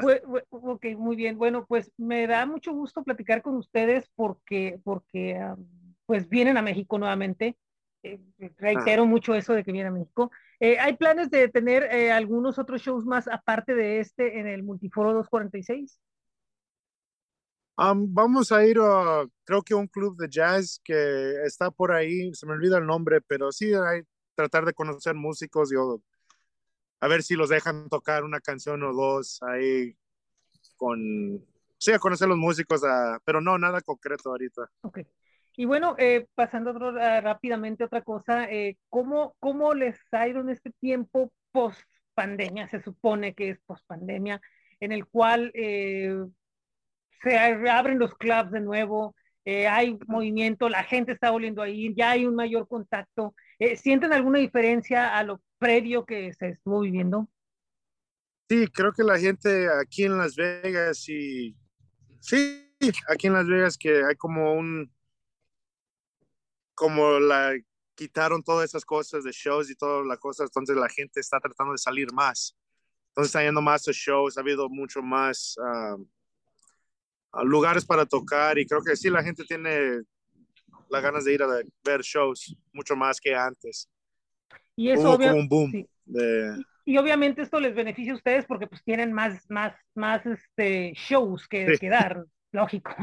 pues, 0.01 0.22
ok, 0.50 0.86
muy 0.98 1.15
bien. 1.15 1.38
Bueno, 1.38 1.65
pues 1.65 1.91
me 1.98 2.27
da 2.27 2.46
mucho 2.46 2.74
gusto 2.74 3.03
platicar 3.03 3.41
con 3.41 3.55
ustedes 3.55 4.08
porque, 4.15 4.79
porque 4.84 5.36
um, 5.36 5.65
pues 6.09 6.27
vienen 6.27 6.57
a 6.57 6.63
México 6.63 6.97
nuevamente. 6.97 7.55
Eh, 8.01 8.19
reitero 8.57 9.03
ah. 9.03 9.05
mucho 9.05 9.35
eso 9.35 9.53
de 9.53 9.63
que 9.63 9.71
vienen 9.71 9.93
a 9.93 9.95
México. 9.95 10.31
Eh, 10.59 10.79
¿Hay 10.79 10.97
planes 10.97 11.29
de 11.29 11.47
tener 11.49 11.83
eh, 11.83 12.11
algunos 12.11 12.57
otros 12.57 12.81
shows 12.81 13.05
más 13.05 13.27
aparte 13.27 13.75
de 13.75 13.99
este 13.99 14.39
en 14.39 14.47
el 14.47 14.63
Multiforo 14.63 15.13
246? 15.13 16.01
Um, 17.77 18.11
vamos 18.11 18.51
a 18.51 18.65
ir 18.65 18.79
a, 18.81 19.23
creo 19.43 19.61
que 19.61 19.75
un 19.75 19.85
club 19.85 20.17
de 20.17 20.27
jazz 20.27 20.81
que 20.83 21.43
está 21.45 21.69
por 21.69 21.91
ahí, 21.91 22.33
se 22.33 22.47
me 22.47 22.53
olvida 22.53 22.79
el 22.79 22.87
nombre, 22.87 23.21
pero 23.21 23.51
sí, 23.51 23.71
hay 23.75 24.01
tratar 24.33 24.65
de 24.65 24.73
conocer 24.73 25.13
músicos 25.13 25.71
y 25.71 25.75
a 27.01 27.07
ver 27.07 27.21
si 27.21 27.35
los 27.35 27.49
dejan 27.49 27.87
tocar 27.87 28.23
una 28.23 28.39
canción 28.39 28.81
o 28.81 28.93
dos 28.93 29.43
ahí 29.43 29.95
con, 30.75 31.45
sí, 31.77 31.91
a 31.91 31.99
conocer 31.99 32.27
los 32.27 32.37
músicos, 32.39 32.83
a, 32.83 33.21
pero 33.23 33.41
no, 33.41 33.59
nada 33.59 33.79
concreto 33.81 34.31
ahorita. 34.31 34.71
Ok. 34.81 35.01
Y 35.59 35.65
bueno, 35.65 35.93
eh, 35.97 36.25
pasando 36.35 36.71
otro, 36.71 36.91
uh, 36.91 37.21
rápidamente 37.21 37.83
otra 37.83 38.01
cosa, 38.01 38.45
eh, 38.45 38.77
¿cómo, 38.87 39.35
¿cómo 39.41 39.73
les 39.73 39.99
ha 40.13 40.25
ido 40.25 40.39
en 40.39 40.47
este 40.47 40.71
tiempo 40.79 41.33
post 41.51 41.81
pandemia? 42.13 42.69
Se 42.69 42.81
supone 42.81 43.33
que 43.33 43.49
es 43.49 43.59
post 43.65 43.85
pandemia, 43.85 44.39
en 44.79 44.93
el 44.93 45.05
cual 45.05 45.51
eh, 45.53 46.15
se 47.21 47.37
abren 47.37 47.99
los 47.99 48.15
clubs 48.15 48.51
de 48.51 48.61
nuevo, 48.61 49.17
eh, 49.43 49.67
hay 49.67 49.99
movimiento, 50.07 50.69
la 50.69 50.85
gente 50.85 51.11
está 51.11 51.29
volviendo 51.29 51.61
a 51.61 51.67
ir, 51.67 51.93
ya 51.93 52.11
hay 52.11 52.25
un 52.25 52.35
mayor 52.35 52.65
contacto. 52.65 53.35
¿Sienten 53.75 54.13
alguna 54.13 54.39
diferencia 54.39 55.17
a 55.17 55.23
lo 55.23 55.41
previo 55.57 56.05
que 56.05 56.31
se 56.35 56.51
estuvo 56.51 56.79
viviendo? 56.79 57.27
Sí, 58.47 58.65
creo 58.67 58.93
que 58.93 59.03
la 59.03 59.19
gente 59.19 59.67
aquí 59.77 60.05
en 60.05 60.17
Las 60.17 60.37
Vegas 60.37 61.09
y 61.09 61.53
sí, 62.21 62.65
aquí 63.09 63.27
en 63.27 63.33
Las 63.33 63.45
Vegas 63.45 63.77
que 63.77 64.05
hay 64.05 64.15
como 64.15 64.53
un 64.53 64.89
como 66.79 67.19
la 67.19 67.59
quitaron 67.93 68.41
todas 68.41 68.69
esas 68.69 68.86
cosas 68.86 69.25
de 69.25 69.31
shows 69.33 69.69
y 69.69 69.75
todas 69.75 70.07
las 70.07 70.17
cosas, 70.17 70.50
entonces 70.50 70.77
la 70.77 70.88
gente 70.88 71.19
está 71.19 71.38
tratando 71.41 71.74
de 71.74 71.77
salir 71.77 72.07
más. 72.13 72.55
Entonces 73.09 73.31
está 73.31 73.43
yendo 73.43 73.62
más 73.62 73.86
a 73.89 73.91
shows, 73.91 74.38
ha 74.38 74.41
habido 74.41 74.69
mucho 74.69 75.01
más 75.01 75.57
uh, 75.57 77.43
lugares 77.43 77.86
para 77.86 78.05
tocar 78.05 78.57
y 78.57 78.65
creo 78.65 78.81
que 78.81 78.95
sí, 78.95 79.09
la 79.09 79.21
gente 79.21 79.43
tiene 79.43 80.03
las 80.89 81.03
ganas 81.03 81.25
de 81.25 81.33
ir 81.33 81.43
a 81.43 81.48
ver 81.83 82.01
shows 82.01 82.55
mucho 82.71 82.95
más 82.95 83.19
que 83.19 83.36
antes. 83.36 83.89
Y 84.77 84.91
eso 84.91 85.09
Hubo 85.09 85.17
como 85.17 85.33
un 85.33 85.50
boom 85.50 85.71
sí. 85.71 85.89
de... 86.05 86.63
Y 86.86 86.98
obviamente 86.98 87.41
esto 87.41 87.59
les 87.59 87.75
beneficia 87.75 88.13
a 88.13 88.15
ustedes 88.15 88.45
porque 88.45 88.67
pues 88.67 88.81
tienen 88.86 89.12
más, 89.12 89.45
más, 89.50 89.75
más 89.95 90.25
este, 90.25 90.93
shows 90.93 91.45
que, 91.50 91.74
sí. 91.74 91.77
que 91.77 91.89
dar, 91.89 92.24
lógico. 92.53 92.95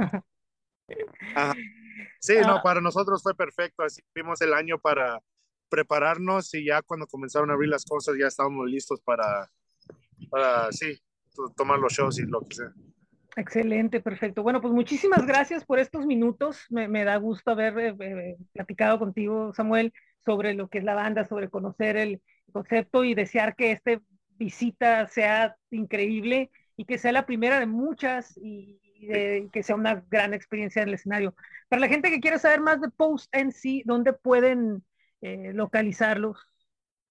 Ajá. 1.35 1.55
Sí, 2.21 2.35
no, 2.43 2.57
ah. 2.57 2.63
para 2.63 2.81
nosotros 2.81 3.23
fue 3.23 3.35
perfecto. 3.35 3.83
Así 3.83 4.03
vimos 4.15 4.41
el 4.41 4.55
año 4.55 4.79
para 4.79 5.21
prepararnos 5.69 6.53
y 6.55 6.65
ya 6.67 6.83
cuando 6.83 7.07
comenzaron 7.07 7.51
a 7.51 7.55
abrir 7.55 7.71
las 7.71 7.85
cosas 7.85 8.15
ya 8.19 8.27
estábamos 8.27 8.69
listos 8.69 9.01
para, 9.01 9.51
para 10.31 10.71
sí, 10.73 10.99
tomar 11.57 11.79
los 11.79 11.93
shows 11.93 12.19
y 12.19 12.23
lo 12.23 12.41
que 12.41 12.57
sea. 12.57 12.73
Excelente, 13.37 14.01
perfecto. 14.01 14.43
Bueno, 14.43 14.63
pues 14.63 14.73
muchísimas 14.73 15.27
gracias 15.27 15.65
por 15.65 15.79
estos 15.79 16.07
minutos. 16.07 16.65
Me, 16.71 17.05
da 17.05 17.17
gusto 17.17 17.51
haber 17.51 17.79
eh, 17.79 17.97
eh, 18.01 18.37
platicado 18.53 18.99
contigo, 18.99 19.53
Samuel, 19.53 19.93
sobre 20.25 20.55
lo 20.55 20.69
que 20.69 20.79
es 20.79 20.85
la 20.85 20.95
banda, 20.95 21.27
sobre 21.27 21.51
conocer 21.51 21.99
el 21.99 22.23
concepto 22.51 23.05
y 23.05 23.15
desear 23.15 23.55
que 23.55 23.73
esta 23.73 24.01
visita 24.39 25.07
sea 25.09 25.57
increíble 25.71 26.51
y 26.77 26.87
que 26.87 26.97
sea 26.97 27.13
la 27.13 27.27
primera 27.27 27.61
de 27.61 27.67
muchas 27.67 28.37
y, 28.39 28.81
que 29.07 29.63
sea 29.63 29.77
una 29.77 30.05
gran 30.11 30.35
experiencia 30.35 30.83
en 30.83 30.89
el 30.89 30.95
escenario. 30.95 31.35
Para 31.69 31.81
la 31.81 31.89
gente 31.89 32.11
que 32.11 32.21
quiere 32.21 32.39
saber 32.39 32.61
más 32.61 32.81
de 32.81 32.91
Post 32.91 33.35
en 33.35 33.53
sí, 33.53 33.83
¿dónde 33.85 34.13
pueden 34.13 34.85
eh, 35.21 35.53
localizarlos 35.53 36.39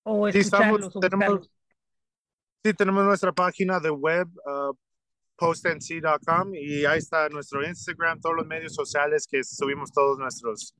o 0.03 0.27
escucharlos? 0.27 0.93
Sí, 0.93 0.99
tenemos, 0.99 1.51
sí, 2.63 2.73
tenemos 2.73 3.03
nuestra 3.05 3.31
página 3.31 3.79
de 3.79 3.89
web, 3.89 4.27
uh, 4.45 4.75
postnc.com 5.35 6.55
y 6.55 6.85
ahí 6.85 6.99
está 6.99 7.27
nuestro 7.29 7.65
Instagram, 7.65 8.21
todos 8.21 8.35
los 8.37 8.47
medios 8.47 8.73
sociales 8.73 9.27
que 9.29 9.43
subimos 9.43 9.91
todos 9.91 10.17
nuestros 10.17 10.73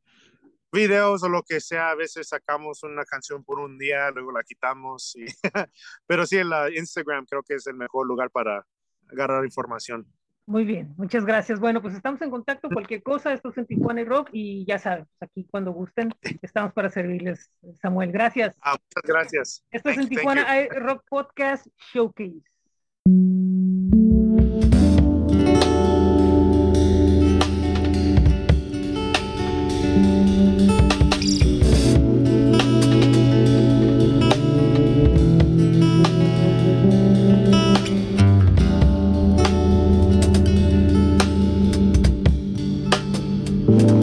videos 0.72 1.24
o 1.24 1.30
lo 1.30 1.44
que 1.44 1.60
sea. 1.60 1.90
A 1.90 1.96
veces 1.96 2.28
sacamos 2.28 2.84
una 2.84 3.06
canción 3.06 3.44
por 3.44 3.60
un 3.60 3.78
día, 3.78 4.12
luego 4.12 4.32
la 4.32 4.44
quitamos. 4.44 5.16
Y 5.16 5.26
Pero 6.06 6.26
sí, 6.26 6.38
el 6.38 6.52
Instagram 6.76 7.26
creo 7.26 7.44
que 7.44 7.56
es 7.56 7.68
el 7.68 7.76
mejor 7.76 8.06
lugar 8.08 8.30
para 8.30 8.66
agarrar 9.10 9.44
información. 9.46 10.06
Muy 10.48 10.64
bien, 10.64 10.94
muchas 10.96 11.26
gracias. 11.26 11.60
Bueno, 11.60 11.82
pues 11.82 11.96
estamos 11.96 12.22
en 12.22 12.30
contacto, 12.30 12.70
cualquier 12.70 13.02
cosa, 13.02 13.34
esto 13.34 13.50
es 13.50 13.58
en 13.58 13.66
Tijuana 13.66 14.02
y 14.02 14.06
Rock 14.06 14.30
y 14.32 14.66
ya 14.66 14.78
saben, 14.78 15.06
pues 15.06 15.30
aquí 15.30 15.48
cuando 15.50 15.72
gusten, 15.72 16.14
estamos 16.44 16.72
para 16.74 16.90
servirles, 16.90 17.52
Samuel. 17.82 18.12
Gracias. 18.12 18.56
Ah, 18.62 18.78
muchas 18.78 19.10
gracias. 19.10 19.66
Esto 19.72 19.90
es 19.90 19.98
en 19.98 20.08
Tijuana 20.08 20.46
Rock 20.76 21.04
Podcast 21.10 21.66
Showcase. 21.92 22.44
Esto 43.68 43.88
que 43.88 43.95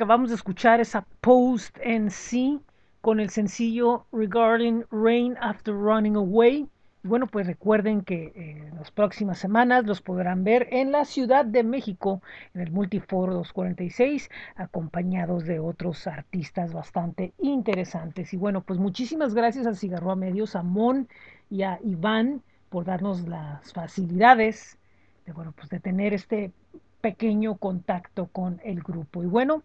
acabamos 0.00 0.30
de 0.30 0.36
escuchar 0.36 0.80
es 0.80 0.94
a 0.94 1.04
Post 1.20 1.76
en 1.82 2.10
sí 2.10 2.58
con 3.02 3.20
el 3.20 3.28
sencillo 3.28 4.06
Regarding 4.12 4.86
Rain 4.90 5.36
After 5.42 5.74
Running 5.74 6.16
Away. 6.16 6.70
bueno, 7.02 7.26
pues 7.26 7.46
recuerden 7.46 8.00
que 8.00 8.32
eh, 8.34 8.68
en 8.70 8.76
las 8.76 8.90
próximas 8.90 9.36
semanas 9.36 9.84
los 9.84 10.00
podrán 10.00 10.42
ver 10.42 10.68
en 10.70 10.90
la 10.90 11.04
Ciudad 11.04 11.44
de 11.44 11.64
México, 11.64 12.22
en 12.54 12.62
el 12.62 12.70
Multiforo 12.70 13.34
246, 13.34 14.30
acompañados 14.56 15.44
de 15.44 15.60
otros 15.60 16.06
artistas 16.06 16.72
bastante 16.72 17.34
interesantes. 17.36 18.32
Y 18.32 18.38
bueno, 18.38 18.62
pues 18.62 18.78
muchísimas 18.78 19.34
gracias 19.34 19.66
a 19.66 19.74
Cigarroa 19.74 20.16
Medios, 20.16 20.56
a 20.56 20.62
Mon 20.62 21.08
y 21.50 21.60
a 21.60 21.78
Iván 21.84 22.42
por 22.70 22.86
darnos 22.86 23.28
las 23.28 23.70
facilidades 23.74 24.78
de, 25.26 25.32
bueno, 25.34 25.52
pues 25.54 25.68
de 25.68 25.78
tener 25.78 26.14
este 26.14 26.52
pequeño 27.00 27.56
contacto 27.56 28.26
con 28.26 28.60
el 28.64 28.82
grupo. 28.82 29.22
Y 29.22 29.26
bueno, 29.26 29.62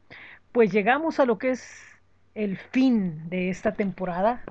pues 0.52 0.72
llegamos 0.72 1.20
a 1.20 1.26
lo 1.26 1.38
que 1.38 1.52
es 1.52 1.82
el 2.34 2.58
fin 2.58 3.30
de 3.30 3.50
esta 3.50 3.74
temporada. 3.74 4.44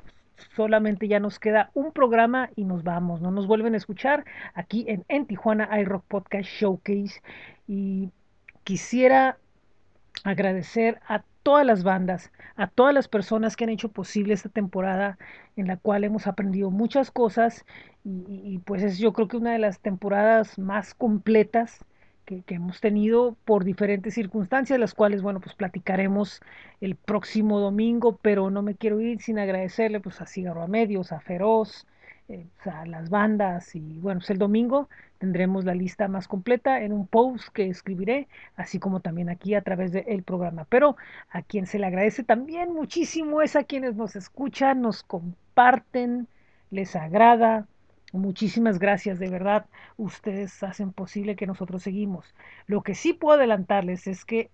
solamente 0.56 1.08
ya 1.08 1.20
nos 1.20 1.38
queda 1.38 1.70
un 1.74 1.92
programa 1.92 2.50
y 2.56 2.64
nos 2.64 2.82
vamos. 2.82 3.20
No 3.20 3.30
nos 3.30 3.46
vuelven 3.46 3.74
a 3.74 3.76
escuchar 3.76 4.24
aquí 4.54 4.84
en, 4.88 5.04
en 5.08 5.26
Tijuana 5.26 5.68
iRock 5.80 6.04
Podcast 6.06 6.48
Showcase. 6.48 7.22
Y 7.68 8.10
quisiera 8.64 9.38
agradecer 10.24 11.00
a 11.08 11.22
todas 11.42 11.66
las 11.66 11.84
bandas, 11.84 12.32
a 12.56 12.66
todas 12.66 12.94
las 12.94 13.06
personas 13.06 13.54
que 13.54 13.64
han 13.64 13.70
hecho 13.70 13.90
posible 13.90 14.34
esta 14.34 14.48
temporada 14.48 15.18
en 15.56 15.68
la 15.68 15.76
cual 15.76 16.04
hemos 16.04 16.26
aprendido 16.26 16.70
muchas 16.70 17.10
cosas 17.10 17.64
y, 18.02 18.24
y 18.28 18.58
pues 18.58 18.82
es 18.82 18.98
yo 18.98 19.12
creo 19.12 19.28
que 19.28 19.36
una 19.36 19.52
de 19.52 19.58
las 19.58 19.80
temporadas 19.80 20.58
más 20.58 20.94
completas 20.94 21.84
que, 22.24 22.42
hemos 22.48 22.80
tenido 22.80 23.36
por 23.44 23.64
diferentes 23.64 24.14
circunstancias, 24.14 24.78
las 24.78 24.94
cuales, 24.94 25.22
bueno, 25.22 25.40
pues 25.40 25.54
platicaremos 25.54 26.40
el 26.80 26.96
próximo 26.96 27.60
domingo, 27.60 28.18
pero 28.22 28.50
no 28.50 28.62
me 28.62 28.74
quiero 28.74 29.00
ir 29.00 29.20
sin 29.20 29.38
agradecerle 29.38 30.00
pues 30.00 30.20
a 30.20 30.26
Cigarro 30.26 30.62
a 30.62 30.66
Medios, 30.66 31.12
a 31.12 31.20
Feroz, 31.20 31.86
eh, 32.28 32.46
a 32.64 32.86
las 32.86 33.10
bandas 33.10 33.74
y 33.74 33.98
bueno, 34.00 34.20
pues 34.20 34.30
el 34.30 34.38
domingo 34.38 34.88
tendremos 35.18 35.64
la 35.66 35.74
lista 35.74 36.08
más 36.08 36.26
completa 36.26 36.80
en 36.80 36.92
un 36.92 37.06
post 37.06 37.48
que 37.52 37.68
escribiré, 37.68 38.28
así 38.56 38.78
como 38.78 39.00
también 39.00 39.28
aquí 39.28 39.54
a 39.54 39.62
través 39.62 39.92
del 39.92 40.22
programa. 40.22 40.66
Pero 40.68 40.96
a 41.30 41.42
quien 41.42 41.66
se 41.66 41.78
le 41.78 41.86
agradece 41.86 42.24
también 42.24 42.72
muchísimo 42.72 43.42
es 43.42 43.56
a 43.56 43.64
quienes 43.64 43.94
nos 43.94 44.16
escuchan, 44.16 44.80
nos 44.80 45.02
comparten, 45.02 46.28
les 46.70 46.96
agrada, 46.96 47.66
Muchísimas 48.14 48.78
gracias, 48.78 49.18
de 49.18 49.28
verdad, 49.28 49.66
ustedes 49.96 50.62
hacen 50.62 50.92
posible 50.92 51.34
que 51.34 51.48
nosotros 51.48 51.82
seguimos. 51.82 52.32
Lo 52.68 52.82
que 52.82 52.94
sí 52.94 53.12
puedo 53.12 53.36
adelantarles 53.36 54.06
es 54.06 54.24
que, 54.24 54.50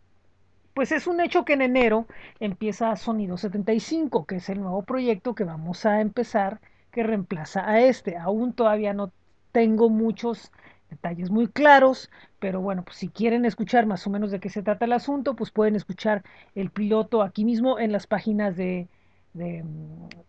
pues 0.72 0.92
es 0.92 1.06
un 1.06 1.20
hecho 1.20 1.44
que 1.44 1.52
en 1.52 1.60
enero 1.60 2.06
empieza 2.40 2.96
Sonido 2.96 3.36
75, 3.36 4.24
que 4.24 4.36
es 4.36 4.48
el 4.48 4.62
nuevo 4.62 4.82
proyecto 4.82 5.34
que 5.34 5.44
vamos 5.44 5.84
a 5.84 6.00
empezar, 6.00 6.58
que 6.90 7.02
reemplaza 7.02 7.68
a 7.68 7.82
este. 7.82 8.16
Aún 8.16 8.54
todavía 8.54 8.94
no 8.94 9.12
tengo 9.52 9.90
muchos 9.90 10.50
detalles 10.88 11.30
muy 11.30 11.46
claros, 11.46 12.10
pero 12.38 12.62
bueno, 12.62 12.82
pues 12.82 12.96
si 12.96 13.08
quieren 13.08 13.44
escuchar 13.44 13.84
más 13.84 14.06
o 14.06 14.10
menos 14.10 14.30
de 14.30 14.40
qué 14.40 14.48
se 14.48 14.62
trata 14.62 14.86
el 14.86 14.94
asunto, 14.94 15.36
pues 15.36 15.50
pueden 15.50 15.76
escuchar 15.76 16.24
el 16.54 16.70
piloto 16.70 17.20
aquí 17.20 17.44
mismo 17.44 17.78
en 17.78 17.92
las 17.92 18.06
páginas 18.06 18.56
de 18.56 18.88
de, 19.32 19.58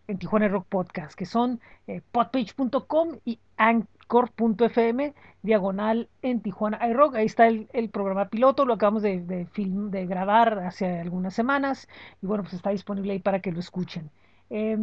en 0.08 0.18
Tijuana 0.18 0.48
Rock 0.48 0.66
Podcast, 0.68 1.16
que 1.16 1.26
son 1.26 1.60
eh, 1.88 2.02
podpage.com 2.12 3.18
y 3.26 3.40
anchor.fm, 3.58 5.14
diagonal 5.42 6.10
en 6.22 6.42
Tijuana 6.42 6.88
iRock. 6.90 7.16
Ahí 7.16 7.26
está 7.26 7.48
el, 7.48 7.90
programa 7.92 8.30
piloto, 8.30 8.66
lo 8.66 8.74
acabamos 8.74 9.02
de, 9.02 9.48
film, 9.52 9.92
de 9.92 10.06
grabar 10.06 10.60
hace 10.60 11.00
algunas 11.00 11.34
semanas 11.34 11.88
y 12.22 12.26
bueno, 12.28 12.44
pues 12.44 12.54
está 12.54 12.70
disponible 12.70 13.14
ahí 13.14 13.20
para 13.20 13.40
que 13.40 13.52
lo 13.52 13.60
escuchen. 13.60 14.10
Eh, 14.50 14.78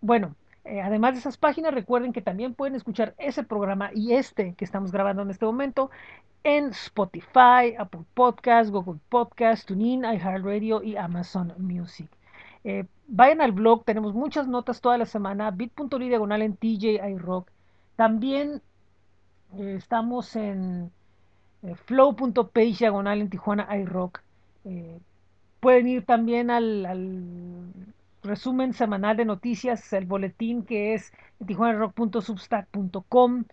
bueno, 0.00 0.34
eh, 0.66 0.80
además 0.80 1.14
de 1.14 1.20
esas 1.20 1.36
páginas, 1.36 1.72
recuerden 1.72 2.12
que 2.12 2.22
también 2.22 2.54
pueden 2.54 2.74
escuchar 2.74 3.14
ese 3.18 3.44
programa 3.44 3.90
y 3.94 4.14
este 4.14 4.54
que 4.54 4.64
estamos 4.64 4.90
grabando 4.90 5.22
en 5.22 5.30
este 5.30 5.46
momento 5.46 5.90
en 6.42 6.66
Spotify, 6.70 7.74
Apple 7.78 8.04
Podcast, 8.14 8.70
Google 8.70 9.00
Podcast, 9.08 9.68
TuneIn, 9.68 10.04
iHeartRadio 10.04 10.82
y 10.82 10.96
Amazon 10.96 11.54
Music. 11.58 12.15
Eh, 12.66 12.84
vayan 13.06 13.40
al 13.40 13.52
blog, 13.52 13.84
tenemos 13.84 14.12
muchas 14.12 14.48
notas 14.48 14.80
toda 14.80 14.98
la 14.98 15.06
semana, 15.06 15.52
bit.ly 15.52 16.08
diagonal 16.08 16.42
en 16.42 16.56
TJ 16.56 16.98
iRock. 17.10 17.48
También 17.94 18.60
eh, 19.56 19.76
estamos 19.78 20.34
en 20.34 20.90
eh, 21.62 21.76
flow.page 21.76 22.76
diagonal 22.80 23.20
en 23.20 23.30
Tijuana 23.30 23.68
iRock. 23.78 24.20
Eh, 24.64 24.98
pueden 25.60 25.86
ir 25.86 26.04
también 26.04 26.50
al, 26.50 27.72
resumen 28.24 28.72
semanal 28.72 29.16
de 29.16 29.24
noticias, 29.24 29.92
el 29.92 30.06
boletín 30.06 30.64
que 30.64 30.94
es 30.94 31.12
tijuanarock.substack.com, 31.46 33.44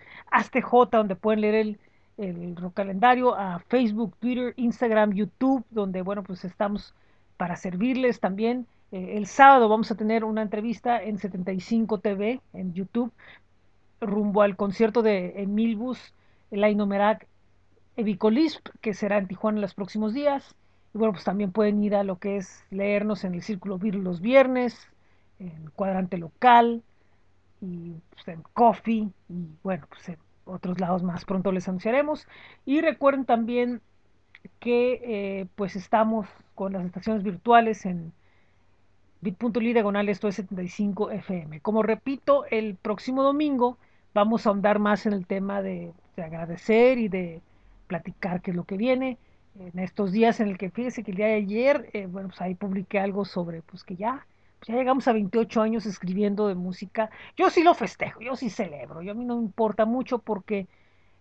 J 0.64 0.98
donde 0.98 1.16
pueden 1.16 1.42
leer 1.42 1.54
el, 1.54 1.78
el 2.18 2.56
rock 2.56 2.74
calendario, 2.74 3.36
a 3.36 3.60
Facebook, 3.60 4.16
Twitter, 4.20 4.56
Instagram, 4.58 5.14
YouTube, 5.14 5.64
donde 5.70 6.02
bueno, 6.02 6.24
pues 6.24 6.44
estamos 6.46 6.96
para 7.38 7.56
servirles 7.58 8.20
también. 8.20 8.66
Eh, 8.94 9.18
el 9.18 9.26
sábado 9.26 9.68
vamos 9.70 9.90
a 9.90 9.96
tener 9.96 10.24
una 10.24 10.44
entrevista 10.44 11.02
en 11.02 11.18
75 11.18 12.00
TV, 12.00 12.40
en 12.54 12.76
YouTube, 12.76 13.12
rumbo 14.00 14.44
al 14.44 14.56
concierto 14.56 15.02
de 15.02 15.42
Emilbus, 15.42 16.14
el 16.52 16.64
Ainomerac 16.64 17.26
Evicolisp, 17.98 18.70
que 18.82 18.94
será 18.94 19.18
en 19.18 19.28
Tijuana 19.28 19.58
en 19.58 19.62
los 19.64 19.74
próximos 19.74 20.14
días. 20.14 20.56
Y 20.94 21.00
bueno, 21.00 21.14
pues 21.14 21.24
también 21.24 21.52
pueden 21.52 21.84
ir 21.84 21.96
a 21.96 22.04
lo 22.04 22.20
que 22.20 22.38
es 22.38 22.64
leernos 22.70 23.24
en 23.24 23.34
el 23.34 23.42
Círculo 23.42 23.80
Vir 23.80 23.96
los 23.96 24.22
viernes, 24.22 24.88
en 25.40 25.72
Cuadrante 25.76 26.20
Local, 26.20 26.84
y 27.62 27.96
pues, 28.12 28.28
en 28.28 28.44
Coffee, 28.54 29.10
y 29.28 29.48
bueno, 29.64 29.88
pues 29.90 30.08
en 30.10 30.18
otros 30.46 30.80
lados 30.80 31.02
más 31.02 31.26
pronto 31.26 31.52
les 31.52 31.68
anunciaremos. 31.68 32.28
Y 32.64 32.82
recuerden 32.82 33.26
también 33.26 33.82
que 34.60 35.02
eh, 35.04 35.48
pues 35.56 35.76
estamos 35.76 36.28
con 36.54 36.74
las 36.74 36.86
estaciones 36.86 37.24
virtuales 37.24 37.88
en 37.88 38.14
bit.ly 39.24 39.74
diagonal 39.74 40.10
esto 40.10 40.28
es 40.28 40.36
75 40.36 41.12
FM. 41.12 41.62
Como 41.62 41.82
repito, 41.82 42.46
el 42.52 42.76
próximo 42.76 43.24
domingo 43.24 43.78
vamos 44.14 44.46
a 44.46 44.50
ahondar 44.50 44.80
más 44.80 45.06
en 45.06 45.14
el 45.14 45.26
tema 45.26 45.62
de, 45.62 45.94
de, 46.16 46.24
agradecer 46.24 46.98
y 46.98 47.08
de 47.08 47.42
platicar 47.88 48.42
qué 48.42 48.52
es 48.52 48.58
lo 48.58 48.66
que 48.66 48.78
viene. 48.78 49.18
En 49.60 49.80
estos 49.80 50.12
días 50.12 50.40
en 50.40 50.50
el 50.50 50.58
que 50.58 50.70
fíjese 50.70 51.04
que 51.04 51.12
el 51.12 51.18
día 51.18 51.28
de 51.28 51.36
ayer, 51.36 51.90
eh, 51.94 52.08
bueno, 52.08 52.30
pues 52.30 52.42
ahí 52.42 52.56
publiqué 52.56 53.00
algo 53.00 53.24
sobre, 53.24 53.62
pues 53.62 53.84
que 53.84 53.96
ya, 53.96 54.26
pues 54.60 54.68
ya 54.68 54.76
llegamos 54.76 55.08
a 55.08 55.14
28 55.14 55.62
años 55.62 55.86
escribiendo 55.86 56.48
de 56.48 56.56
música. 56.56 57.10
Yo 57.38 57.50
sí 57.50 57.64
lo 57.64 57.74
festejo, 57.74 58.20
yo 58.22 58.36
sí 58.36 58.50
celebro, 58.50 59.02
yo 59.02 59.12
a 59.12 59.16
mí 59.16 59.26
no 59.26 59.38
me 59.38 59.44
importa 59.44 59.86
mucho 59.86 60.20
porque 60.20 60.68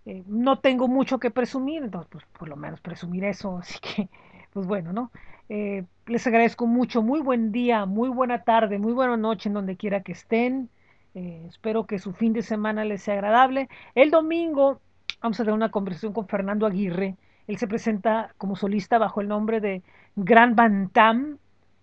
eh, 0.07 0.25
no 0.27 0.59
tengo 0.59 0.88
mucho 0.88 1.19
que 1.19 1.31
presumir, 1.31 1.85
entonces 1.85 2.11
pues 2.11 2.25
por 2.38 2.49
lo 2.49 2.57
menos 2.57 2.81
presumir 2.81 3.25
eso, 3.25 3.59
así 3.62 3.79
que, 3.81 4.09
pues 4.53 4.67
bueno, 4.67 4.93
¿no? 4.93 5.12
Eh, 5.49 5.85
les 6.12 6.27
agradezco 6.27 6.66
mucho. 6.66 7.03
Muy 7.03 7.20
buen 7.20 7.53
día, 7.53 7.87
muy 7.87 8.11
buena 8.11 8.44
tarde, 8.44 8.79
muy 8.79 8.92
buena 8.92 9.16
noche 9.16 9.48
en 9.48 9.55
donde 9.55 9.77
quiera 9.77 10.03
que 10.03 10.12
estén. 10.12 10.68
Eh, 11.14 11.44
espero 11.48 11.87
que 11.87 11.98
su 11.98 12.12
fin 12.12 12.35
de 12.35 12.42
semana 12.42 12.85
les 12.85 13.03
sea 13.03 13.14
agradable. 13.14 13.68
El 13.94 14.11
domingo 14.11 14.81
vamos 15.22 15.40
a 15.40 15.44
tener 15.44 15.55
una 15.55 15.70
conversación 15.70 16.12
con 16.12 16.29
Fernando 16.29 16.66
Aguirre. 16.66 17.16
Él 17.46 17.57
se 17.57 17.66
presenta 17.66 18.35
como 18.37 18.57
solista 18.57 18.98
bajo 18.98 19.22
el 19.22 19.29
nombre 19.29 19.61
de 19.61 19.83
Gran 20.14 20.55
Bantam 20.55 21.38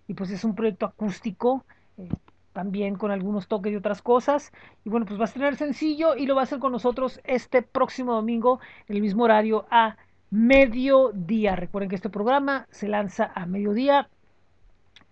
y 0.08 0.14
pues 0.14 0.30
es 0.30 0.44
un 0.44 0.54
proyecto 0.54 0.86
acústico. 0.86 1.66
Eh, 1.98 2.10
también 2.54 2.96
con 2.96 3.12
algunos 3.12 3.48
toques 3.48 3.72
y 3.72 3.78
otras 3.78 4.02
cosas. 4.02 4.52
Y 4.84 4.90
bueno, 4.90 5.06
pues 5.06 5.20
va 5.20 5.24
a 5.24 5.28
estrenar 5.28 5.56
sencillo 5.56 6.16
y 6.16 6.26
lo 6.26 6.36
va 6.36 6.42
a 6.42 6.44
hacer 6.44 6.60
con 6.60 6.72
nosotros 6.72 7.20
este 7.24 7.62
próximo 7.62 8.14
domingo, 8.14 8.60
en 8.88 8.96
el 8.96 9.02
mismo 9.02 9.24
horario, 9.24 9.66
a 9.72 9.98
mediodía. 10.30 11.56
Recuerden 11.56 11.90
que 11.90 11.96
este 11.96 12.10
programa 12.10 12.68
se 12.70 12.88
lanza 12.88 13.32
a 13.34 13.46
mediodía 13.46 14.10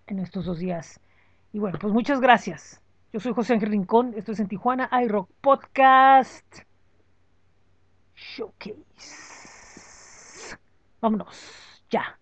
en 0.07 0.19
estos 0.19 0.45
dos 0.45 0.59
días. 0.59 0.99
Y 1.53 1.59
bueno, 1.59 1.77
pues 1.79 1.93
muchas 1.93 2.19
gracias. 2.19 2.81
Yo 3.13 3.19
soy 3.19 3.33
José 3.33 3.53
Ángel 3.53 3.69
Rincón, 3.69 4.13
esto 4.17 4.31
es 4.31 4.39
en 4.39 4.47
Tijuana 4.47 4.89
iRock 5.03 5.29
Podcast 5.41 6.61
Showcase. 8.15 8.75
Vámonos, 10.99 11.83
ya. 11.89 12.17